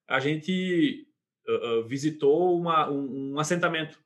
[0.06, 1.06] a gente
[1.48, 3.98] uh, uh, visitou uma, um, um assentamento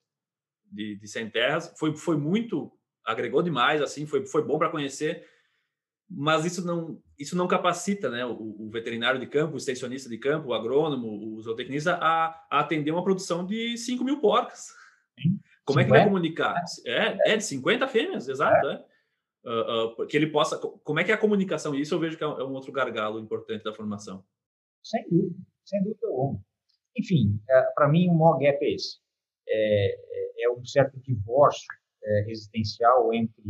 [0.71, 1.73] de, de sem terras.
[1.79, 2.73] Foi, foi muito,
[3.05, 5.27] agregou demais, assim, foi, foi bom para conhecer,
[6.09, 10.18] mas isso não, isso não capacita né, o, o, veterinário de campo, o extensionista de
[10.18, 14.68] campo, o agrônomo, o zootecnista a, a atender uma produção de 5 mil porcas.
[15.64, 15.81] Como 50?
[15.81, 16.64] é que vai comunicar?
[16.85, 18.66] É, é de 50 fêmeas, exato.
[18.66, 18.85] É.
[19.43, 20.59] Uh, uh, que ele possa.
[20.59, 21.75] Como é que é a comunicação?
[21.75, 24.23] Isso eu vejo que é um, é outro gargalo importante da formação.
[24.83, 26.41] Sem dúvida, sem dúvida alguma.
[26.97, 28.99] Enfim, é, para mim o maior gap é esse.
[29.51, 31.66] É, é, é um certo divórcio
[32.05, 33.42] é, existencial entre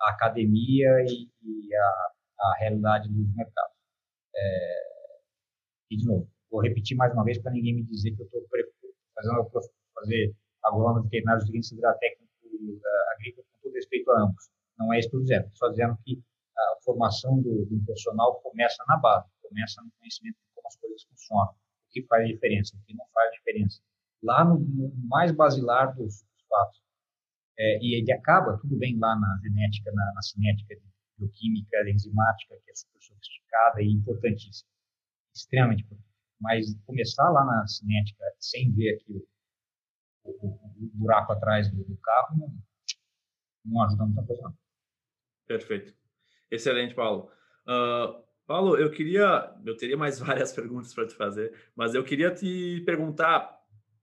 [0.00, 3.74] a academia e, e a, a, realidade dos mercados.
[4.34, 4.86] É,
[5.90, 8.46] e, de novo, vou repetir mais uma vez para ninguém me dizer que eu estou
[9.14, 9.50] fazendo
[9.94, 12.26] fazer agrônomo, veterinário, seguinte, virar técnico
[13.12, 14.50] agrícola com todo respeito a ambos.
[14.78, 15.52] Não é isso que eu estou dizendo.
[15.52, 16.22] Estou dizendo que
[16.58, 21.02] a formação do, do profissional começa na base, começa no conhecimento de como as coisas
[21.04, 23.80] funcionam, o que faz diferença, o que não faz diferença
[24.26, 26.82] lá no, no mais basilar dos, dos, fatos.
[27.58, 30.76] É, e ele acaba, tudo bem lá na genética, na, na cinética
[31.18, 34.68] bioquímica, enzimática, que é super sofisticada e importantíssima,
[35.34, 36.06] extremamente importante.
[36.38, 39.24] Mas começar lá na cinética sem ver aqui
[40.24, 42.54] o, o, o buraco atrás do, do carro não,
[43.64, 44.54] não ajuda muita coisa.
[45.46, 45.94] Perfeito.
[46.50, 47.30] Excelente, Paulo.
[47.66, 52.32] Uh, Paulo, eu queria, eu teria mais várias perguntas para te fazer, mas eu queria
[52.32, 53.55] te perguntar,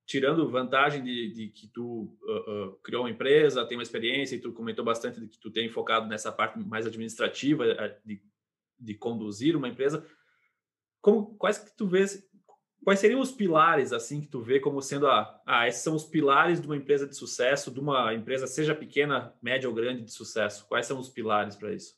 [0.05, 4.39] tirando vantagem de, de que tu uh, uh, criou uma empresa, tem uma experiência e
[4.39, 8.21] tu comentou bastante de que tu tem focado nessa parte mais administrativa eh, de,
[8.77, 10.05] de conduzir uma empresa,
[11.01, 12.27] como quais que tu vês,
[12.83, 16.03] quais seriam os pilares assim que tu vê como sendo a, ah, esses são os
[16.03, 20.11] pilares de uma empresa de sucesso, de uma empresa seja pequena, média ou grande de
[20.11, 20.67] sucesso?
[20.67, 21.95] Quais são os pilares para isso?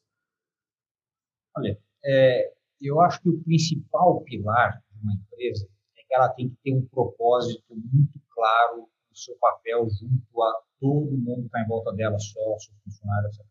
[1.57, 5.74] Olha, é, eu acho que o principal pilar de uma empresa
[6.11, 11.41] ela tem que ter um propósito muito claro do seu papel junto a todo mundo
[11.41, 13.45] que está em volta dela, sócio, funcionário, etc.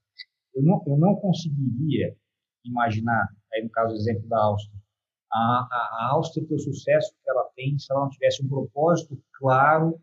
[0.55, 2.17] Eu não, eu não conseguiria
[2.65, 4.79] imaginar, aí no caso do exemplo da Áustria,
[5.33, 9.21] a, a, Áustria ter o sucesso que ela tem se ela não tivesse um propósito
[9.33, 10.01] claro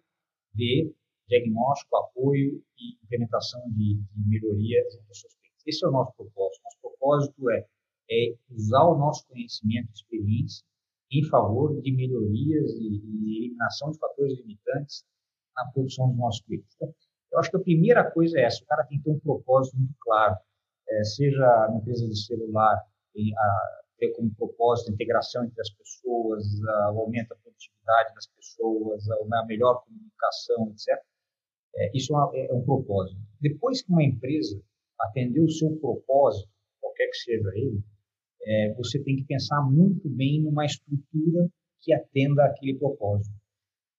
[0.54, 0.94] de
[1.28, 5.64] diagnóstico, apoio e implementação de, de melhoria junto aos seus clientes.
[5.66, 6.62] Esse é o nosso propósito.
[6.64, 7.66] Nosso propósito é
[8.12, 10.66] é usar o nosso conhecimento experiência
[11.12, 15.04] em favor de melhorias e, e eliminação de fatores limitantes
[15.56, 16.74] na produção dos nossos clientes.
[16.76, 16.94] Então,
[17.34, 19.78] eu acho que a primeira coisa é essa, o cara tem que ter um propósito
[19.78, 20.36] muito claro,
[20.90, 26.44] é, seja na empresa de celular, a, ter como propósito a integração entre as pessoas,
[26.64, 31.02] a, o aumento da produtividade das pessoas, a, a melhor comunicação, etc.
[31.76, 33.20] É, isso é, é um propósito.
[33.40, 34.62] Depois que uma empresa
[35.00, 36.50] atendeu o seu propósito,
[36.82, 37.82] qualquer que seja ele,
[38.44, 41.48] é, você tem que pensar muito bem numa estrutura
[41.80, 43.36] que atenda aquele propósito.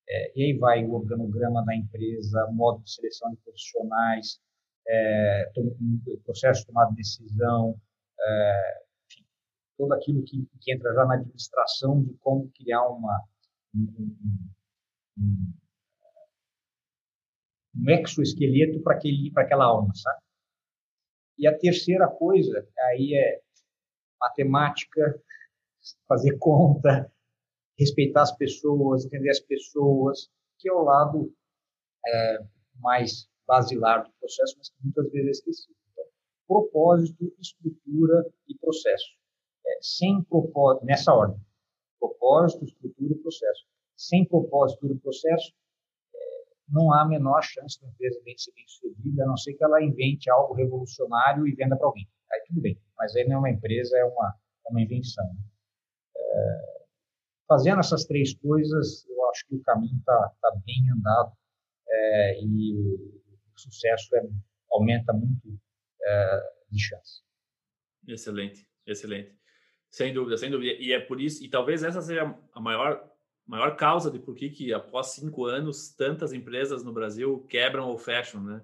[0.09, 4.41] É, e aí vai o organograma da empresa, modo de seleção de profissionais,
[4.87, 5.53] é,
[6.25, 7.81] processo de tomada de decisão,
[8.21, 9.25] é, enfim,
[9.79, 13.25] tudo aquilo que, que, entra já na administração de como criar uma,
[13.75, 14.17] um,
[15.19, 15.53] um,
[17.77, 18.99] um exoesqueleto para
[19.43, 20.21] aquela alma, sabe?
[21.39, 23.42] E a terceira coisa aí é
[24.23, 25.21] matemática,
[26.09, 27.13] fazer conta,
[27.79, 31.35] respeitar as pessoas, entender as pessoas, que é o lado
[32.07, 32.39] é,
[32.77, 35.77] mais basilar do processo, mas que muitas vezes é esquecido.
[35.93, 36.05] Então,
[36.47, 39.11] propósito, estrutura e processo.
[39.67, 41.41] É, sem propósito, nessa ordem.
[41.99, 43.67] Propósito, estrutura e processo.
[43.97, 45.53] Sem propósito e processo,
[46.15, 46.19] é,
[46.69, 49.65] não há a menor chance da empresa bem ser bem sucedida, a não ser que
[49.65, 52.09] ela invente algo revolucionário e venda para alguém.
[52.53, 55.25] Tudo bem mas aí não é uma empresa, é uma, é uma invenção.
[56.17, 56.85] É,
[57.49, 61.33] fazendo essas três coisas, eu acho que o caminho está tá bem andado
[61.89, 63.21] é, e o,
[63.55, 64.23] o sucesso é,
[64.71, 65.61] aumenta muito
[66.01, 67.23] é, de chance.
[68.07, 69.37] Excelente, excelente.
[69.91, 70.73] Sem dúvida, sem dúvida.
[70.81, 72.23] E é por isso, e talvez essa seja
[72.55, 73.11] a maior
[73.45, 78.41] maior causa de por que após cinco anos tantas empresas no Brasil quebram ou fecham,
[78.41, 78.63] né?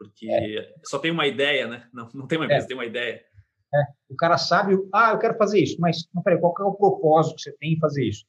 [0.00, 0.74] Porque é.
[0.82, 1.86] só tem uma ideia, né?
[1.92, 2.68] Não, não tem uma empresa, é.
[2.68, 3.22] tem uma ideia.
[3.72, 3.78] É,
[4.08, 7.36] o cara sabe, ah, eu quero fazer isso, mas não, peraí, qual é o propósito
[7.36, 8.24] que você tem em fazer isso?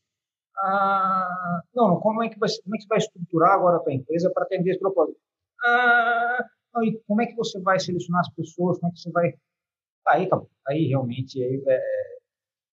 [0.58, 3.94] Ah, não, como é, que vai, como é que você vai estruturar agora a tua
[3.94, 5.18] empresa para atender esse propósito?
[5.64, 6.46] Ah,
[6.76, 8.78] não, e como é que você vai selecionar as pessoas?
[8.78, 9.34] Como é que você vai...
[10.10, 10.30] Aí,
[10.68, 11.82] aí realmente, aí, é,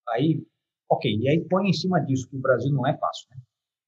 [0.08, 0.44] aí,
[0.90, 3.36] ok, e aí põe em cima disso que o Brasil não é fácil, né?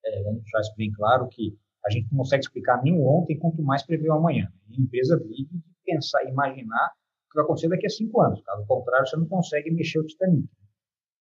[0.05, 3.39] É, vamos deixar isso bem claro que a gente não consegue explicar nem o ontem,
[3.39, 4.53] quanto mais prever o amanhã.
[4.69, 6.93] A empresa vive de pensar, imaginar
[7.31, 8.43] que vai acontecer daqui a cinco anos.
[8.43, 10.49] Caso contrário, você não consegue mexer o Titanic.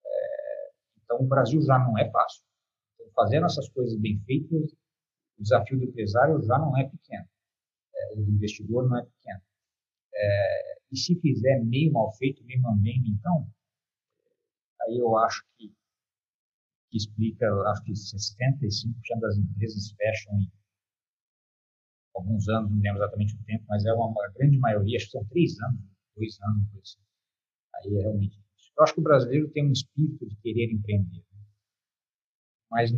[0.05, 0.71] É,
[1.03, 2.43] então, o Brasil já não é fácil.
[2.95, 4.71] Então, fazendo essas coisas bem feitas,
[5.37, 7.27] o desafio do empresário já não é pequeno.
[7.93, 9.41] É, o do investidor não é pequeno.
[10.15, 13.47] É, e se fizer meio mal feito, meio mambembe, então,
[14.81, 15.71] aí eu acho que,
[16.89, 20.51] que explica, acho que 65% das empresas fecham em
[22.15, 25.11] alguns anos, não lembro exatamente o tempo, mas é uma, uma grande maioria, acho que
[25.11, 25.81] são três anos,
[26.15, 26.99] dois anos, coisa assim.
[27.75, 28.73] Aí é realmente difícil.
[28.77, 31.23] Eu acho que o brasileiro tem um espírito de querer empreender.
[31.31, 31.45] Né?
[32.71, 32.91] Mas,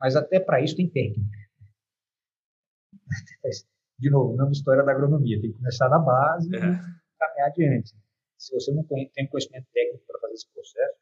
[0.00, 1.38] mas até para isso tem técnica.
[3.98, 5.40] De novo, não história da agronomia.
[5.40, 6.58] Tem que começar na base é.
[6.58, 6.60] e
[7.18, 7.96] caminhar adiante.
[8.36, 10.98] Se você não tem conhecimento técnico para fazer esse processo,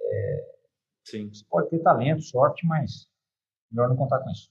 [0.00, 0.53] é,
[1.04, 1.28] Sim.
[1.28, 3.08] você pode ter talento, sorte, mas
[3.70, 4.48] melhor não contar com isso.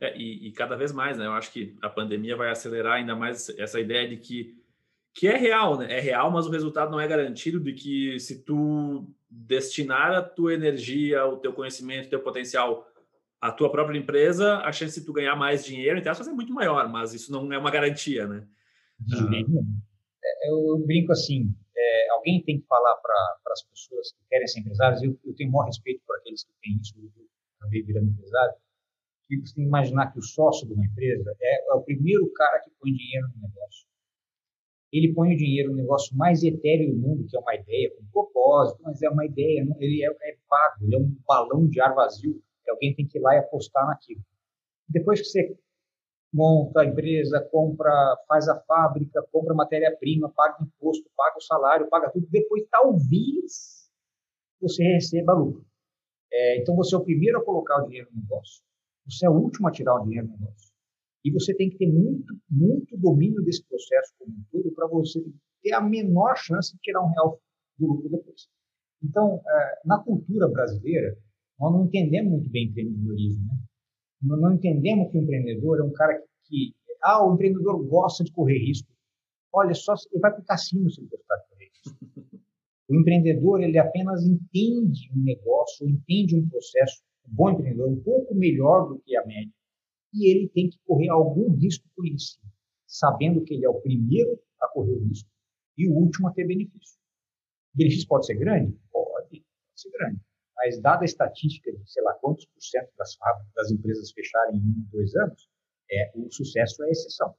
[0.00, 1.26] É, e, e, cada vez mais, né?
[1.26, 4.56] Eu acho que a pandemia vai acelerar ainda mais essa ideia de que
[5.14, 5.92] que é real, né?
[5.92, 10.54] É real, mas o resultado não é garantido de que se tu destinar a tua
[10.54, 12.86] energia, o teu conhecimento, o teu potencial
[13.40, 16.52] a tua própria empresa, a chance de tu ganhar mais dinheiro, entre aspas, é muito
[16.52, 18.44] maior, mas isso não é uma garantia, né?
[20.24, 24.46] É, eu, eu brinco assim, é, alguém tem que falar para as pessoas que querem
[24.46, 27.10] ser empresários, eu, eu tenho o maior respeito por aqueles que têm isso, eu
[27.60, 28.54] acabei virando empresário,
[29.28, 32.30] que você tem que imaginar que o sócio de uma empresa é, é o primeiro
[32.32, 33.86] cara que põe dinheiro no negócio.
[34.90, 38.06] Ele põe o dinheiro no negócio mais etéreo do mundo, que é uma ideia, com
[38.06, 41.94] propósito, mas é uma ideia, ele é, é pago, ele é um balão de ar
[41.94, 44.22] vazio, que alguém tem que ir lá e apostar naquilo.
[44.88, 45.54] Depois que você
[46.32, 52.10] monta a empresa, compra, faz a fábrica, compra matéria-prima, paga imposto, paga o salário, paga
[52.10, 52.26] tudo.
[52.30, 53.88] Depois, talvez,
[54.60, 55.64] você receba lucro.
[56.32, 58.62] É, então, você é o primeiro a colocar o dinheiro no negócio.
[59.06, 60.68] Você é o último a tirar o dinheiro no negócio.
[61.24, 65.24] E você tem que ter muito, muito domínio desse processo como um todo para você
[65.62, 67.40] ter a menor chance de tirar um real
[67.78, 68.48] do lucro depois.
[69.02, 71.16] Então, é, na cultura brasileira,
[71.58, 73.67] nós não entendemos muito bem empreendedorismo, né?
[74.20, 78.32] Não entendemos que o empreendedor é um cara que, que, ah, o empreendedor gosta de
[78.32, 78.88] correr risco.
[79.52, 82.42] Olha, só ele vai para o cassino se ele gostar de correr risco.
[82.88, 88.34] O empreendedor, ele apenas entende um negócio, entende um processo, o bom empreendedor, um pouco
[88.34, 89.52] melhor do que a média,
[90.14, 92.40] e ele tem que correr algum risco por isso,
[92.86, 95.28] sabendo que ele é o primeiro a correr o risco
[95.76, 96.98] e o último a ter benefício.
[97.74, 98.74] O benefício pode ser grande?
[98.90, 99.44] Pode
[99.76, 100.20] ser grande
[100.58, 103.16] mas dada a estatística de sei lá quantos por cento das,
[103.54, 105.48] das empresas fecharem em um, dois anos,
[105.90, 107.34] é, o sucesso é exceção.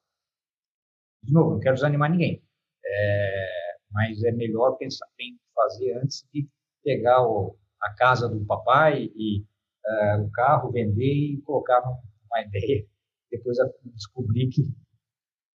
[1.23, 2.41] De novo, não quero desanimar ninguém,
[2.85, 6.47] é, mas é melhor pensar em fazer antes de
[6.83, 9.41] pegar o, a casa do papai e
[9.85, 12.85] uh, o carro, vender e colocar numa ideia,
[13.29, 13.57] depois
[13.93, 14.63] descobrir que,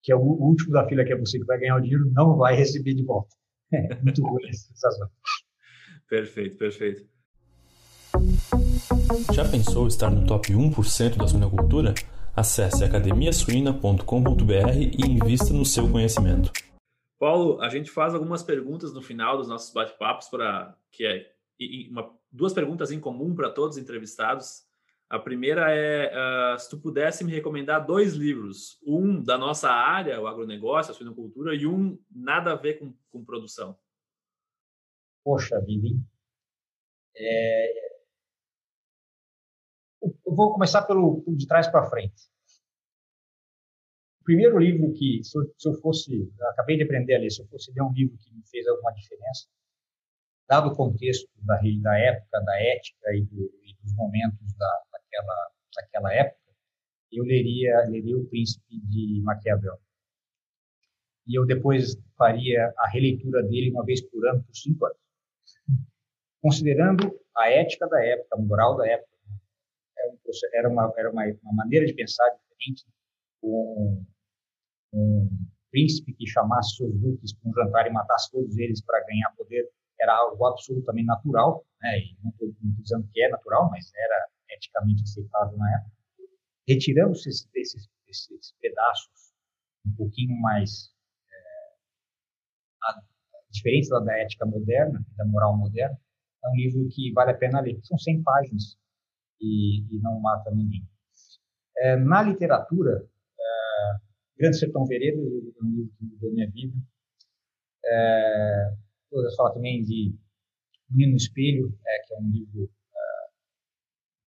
[0.02, 2.36] que é o último da fila que é você que vai ganhar o dinheiro, não
[2.36, 3.34] vai receber de volta.
[3.72, 5.08] É muito ruim essa sensação.
[6.06, 7.08] Perfeito, perfeito.
[9.32, 11.94] Já pensou estar no top 1% da suinocultura?
[12.36, 16.52] Acesse academiasuina.com.br e invista no seu conhecimento.
[17.18, 21.32] Paulo, a gente faz algumas perguntas no final dos nossos bate-papos para que é
[21.90, 24.64] uma, duas perguntas em comum para todos os entrevistados.
[25.08, 26.10] A primeira é
[26.54, 30.94] uh, se tu pudesse me recomendar dois livros, um da nossa área, o agronegócio, a
[30.94, 33.78] suinocultura, e um nada a ver com, com produção.
[35.24, 36.04] Poxa vida, hein?
[37.14, 37.91] É,
[40.32, 42.30] eu vou começar pelo de trás para frente.
[44.22, 47.30] O primeiro livro que, se eu, se eu fosse, eu acabei de aprender a ler,
[47.30, 49.46] se eu fosse ler um livro que me fez alguma diferença,
[50.48, 55.50] dado o contexto da, da época, da ética e, do, e dos momentos da, daquela,
[55.76, 56.40] daquela época,
[57.10, 59.78] eu leria, leria O Príncipe de Maquiavel.
[61.26, 64.98] E eu depois faria a releitura dele uma vez por ano, por cinco anos.
[66.40, 69.11] Considerando a ética da época, a moral da época,
[70.52, 72.84] era uma, era uma, uma maneira de pensar diferente.
[73.42, 74.04] Um,
[74.92, 75.28] um
[75.70, 79.68] príncipe que chamasse seus duques para um jantar e matasse todos eles para ganhar poder
[80.00, 81.98] era algo absolutamente natural, né?
[81.98, 85.92] E não estou dizendo que é natural, mas era eticamente aceitável na época.
[86.68, 89.32] Retirando esses, esses, esses pedaços
[89.86, 90.92] um pouquinho mais
[91.30, 93.00] é,
[93.50, 95.98] diferentes da ética moderna, da moral moderna,
[96.44, 97.78] é um livro que vale a pena ler.
[97.84, 98.76] São 100 páginas
[99.42, 100.86] e, e não mata ninguém.
[101.78, 103.06] É, na literatura,
[103.38, 103.96] é,
[104.38, 106.74] Grande Sertão Veredas, é um livro que mudou minha vida.
[107.84, 108.74] É,
[109.10, 110.14] eu falo também de
[110.90, 113.30] Menino no Espelho, é, que é um livro é,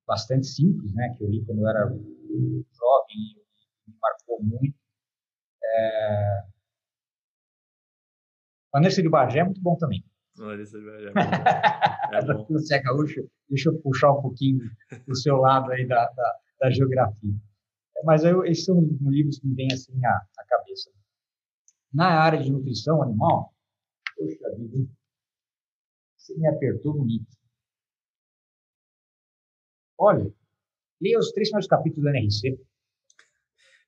[0.06, 4.78] bastante simples, né, que eu li quando eu era jovem e me marcou muito.
[5.64, 6.46] É,
[8.74, 10.04] Vanessa de Bagé é muito bom também.
[11.08, 12.46] É bom.
[12.50, 14.60] É Você é gaúcho, deixa eu puxar um pouquinho
[15.08, 17.34] do seu lado aí da, da, da geografia.
[18.04, 18.80] Mas eu, esses são
[19.10, 20.92] livros que me vêm assim à, à cabeça.
[21.94, 23.54] Na área de nutrição animal,
[24.16, 24.88] poxa vida,
[26.18, 27.28] você me apertou bonito.
[29.98, 30.32] Olha,
[31.02, 32.60] leia os três primeiros capítulos do NRC.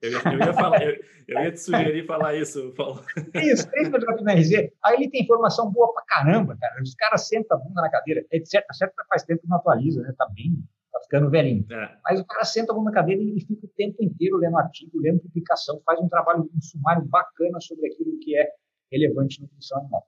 [0.02, 3.04] Eu, eu, ia falar, eu, eu, ia te sugerir falar isso, Paulo.
[3.34, 4.52] Isso, três candidatos na RZ.
[4.84, 6.82] Aí ele tem informação boa pra caramba, cara.
[6.82, 8.24] Os caras sentam a bunda na cadeira.
[8.32, 10.14] É certo, que faz tempo que não atualiza, né?
[10.16, 11.66] Tá bem, tá ficando velhinho.
[11.72, 11.98] É.
[12.04, 15.00] Mas o cara senta a bunda na cadeira e fica o tempo inteiro lendo artigo,
[15.00, 18.48] lendo publicação, faz um trabalho, um sumário bacana sobre aquilo que é
[18.92, 20.08] relevante no nutrição animal.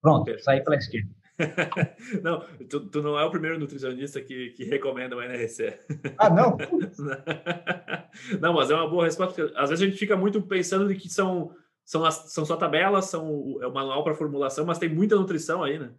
[0.00, 1.10] Pronto, saí pela esquerda.
[2.22, 5.80] não, tu, tu, não é o primeiro nutricionista que, que recomenda o NRC.
[6.16, 6.56] Ah, não?
[8.40, 10.94] não, mas é uma boa resposta, porque às vezes a gente fica muito pensando de
[10.94, 11.54] que são,
[11.84, 15.62] são, as, são só tabelas, são é o manual para formulação, mas tem muita nutrição
[15.62, 15.92] aí, né?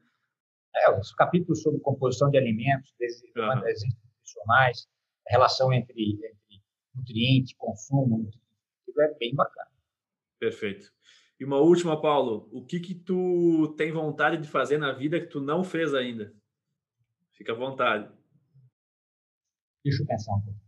[0.76, 3.56] É, os capítulos sobre composição de alimentos, desenhos uhum.
[3.56, 4.88] nutricionais,
[5.28, 6.64] a relação entre, entre
[6.94, 8.30] nutriente, consumo,
[8.86, 9.70] tudo é bem bacana.
[10.40, 10.94] Perfeito.
[11.40, 15.28] E uma última, Paulo, o que que tu tem vontade de fazer na vida que
[15.28, 16.34] tu não fez ainda?
[17.32, 18.10] Fica à vontade.
[19.84, 20.60] Deixa eu pensar um pouco.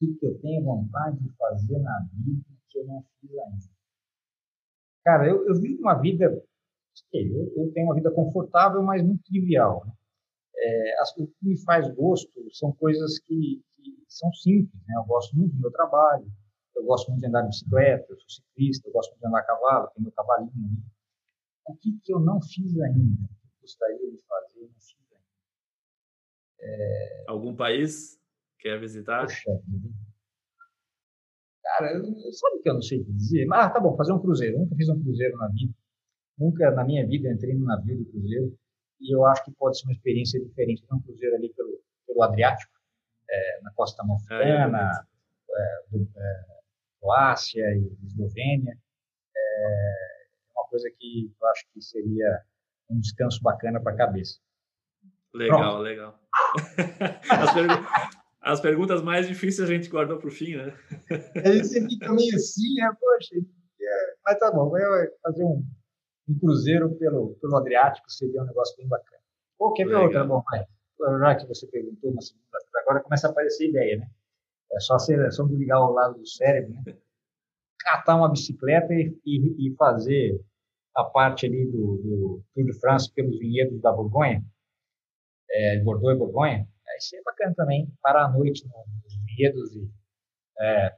[0.00, 3.78] O que, que eu tenho vontade de fazer na vida que eu não fiz ainda?
[5.04, 6.24] Cara, eu, eu vivo uma vida,
[7.12, 9.86] eu, eu, tenho uma vida confortável, mas muito trivial.
[9.86, 9.92] Né?
[10.56, 14.74] É, o que me faz gosto são coisas que, que são simples.
[14.86, 14.94] Né?
[14.96, 16.30] Eu gosto muito do meu trabalho,
[16.78, 19.40] eu gosto muito de andar de bicicleta, eu sou ciclista, eu gosto muito de andar
[19.40, 20.82] a cavalo, tenho meu cavalinho ali.
[21.66, 25.24] O que, que eu não fiz ainda, que gostaria de fazer, não fiz ainda?
[26.60, 27.24] É...
[27.26, 28.18] Algum país
[28.58, 29.22] quer visitar?
[29.22, 29.50] Poxa,
[31.62, 33.46] cara, eu, sabe que eu não sei dizer?
[33.46, 34.56] Mas, ah, tá bom, fazer um cruzeiro.
[34.56, 35.74] Eu nunca fiz um cruzeiro na vida.
[36.38, 38.56] Nunca na minha vida entrei num navio de cruzeiro.
[39.00, 40.84] E eu acho que pode ser uma experiência diferente.
[40.86, 42.72] Tem um cruzeiro ali pelo, pelo Adriático,
[43.28, 44.90] é, na costa amalfitana,
[45.50, 46.57] é, é,
[47.00, 48.76] Croácia e Eslovênia.
[49.36, 50.26] É
[50.56, 52.42] uma coisa que eu acho que seria
[52.90, 54.38] um descanso bacana para a cabeça.
[55.34, 55.82] Legal, Pronto.
[55.82, 56.18] legal.
[57.30, 57.74] as, pergu
[58.40, 60.74] as, perguntas mais difíceis a gente guardou para o fim, né?
[61.44, 62.90] a gente fica meio assim, né?
[62.98, 64.82] Poxa, é, mas tá bom, vai
[65.22, 65.64] fazer um,
[66.28, 69.22] um cruzeiro pelo, pelo Adriático seria um negócio bem bacana.
[69.58, 70.24] Pô, quer ver outra?
[70.24, 70.66] Bom, mas,
[70.98, 72.44] já que você perguntou uma segunda,
[72.82, 74.10] agora começa a aparecer ideia, né?
[74.72, 76.96] É só, ser, é só ligar o lado do cérebro, né?
[77.78, 80.40] catar uma bicicleta e, e, e, fazer
[80.94, 84.44] a parte ali do, do Tour de France pelos vinhedos da Borgonha,
[85.50, 86.68] é, Bordeaux e Borgonha.
[86.98, 89.88] Isso é bacana também, parar à noite nos vinhedos e
[90.60, 90.96] é,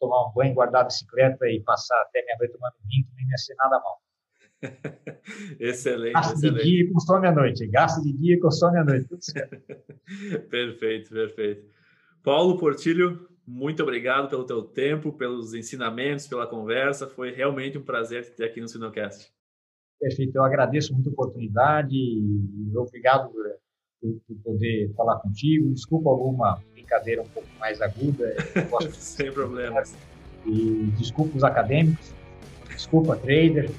[0.00, 3.36] tomar um banho, guardar a bicicleta e passar até minha noite tomando vinho, nem ia
[3.38, 4.02] ser nada mal.
[5.60, 6.12] excelente.
[6.12, 6.64] Gasto excelente.
[6.64, 7.66] de dia e consome à noite.
[7.68, 9.08] Gasto de dia e consome à noite.
[9.08, 9.56] Tudo certo.
[10.50, 11.76] perfeito, perfeito.
[12.26, 17.06] Paulo Portilho, muito obrigado pelo teu tempo, pelos ensinamentos, pela conversa.
[17.06, 19.30] Foi realmente um prazer te ter aqui no Sinocast.
[20.00, 20.34] Perfeito.
[20.34, 23.44] Eu agradeço muito a oportunidade e obrigado por,
[24.26, 25.72] por poder falar contigo.
[25.72, 28.34] Desculpa alguma brincadeira um pouco mais aguda.
[28.90, 29.94] Sem problemas.
[30.44, 32.12] E desculpa os acadêmicos.
[32.68, 33.70] Desculpa, trader.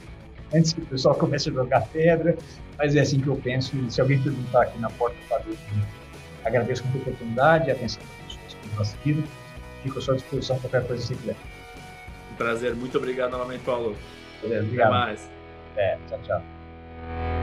[0.56, 2.38] Antes que o pessoal comece a jogar pedra.
[2.78, 3.76] Mas é assim que eu penso.
[3.76, 5.58] E se alguém perguntar aqui na porta Padre,
[6.46, 8.02] agradeço muito a oportunidade e a atenção
[9.04, 9.24] vida.
[9.84, 11.36] Fico à sua disposição qualquer coisa que você quiser.
[12.32, 12.76] Um prazer.
[12.76, 13.96] Muito obrigado novamente, Paulo.
[14.42, 14.94] Beleza, obrigado.
[14.94, 15.30] Até mais.
[15.76, 17.37] É, tchau, tchau.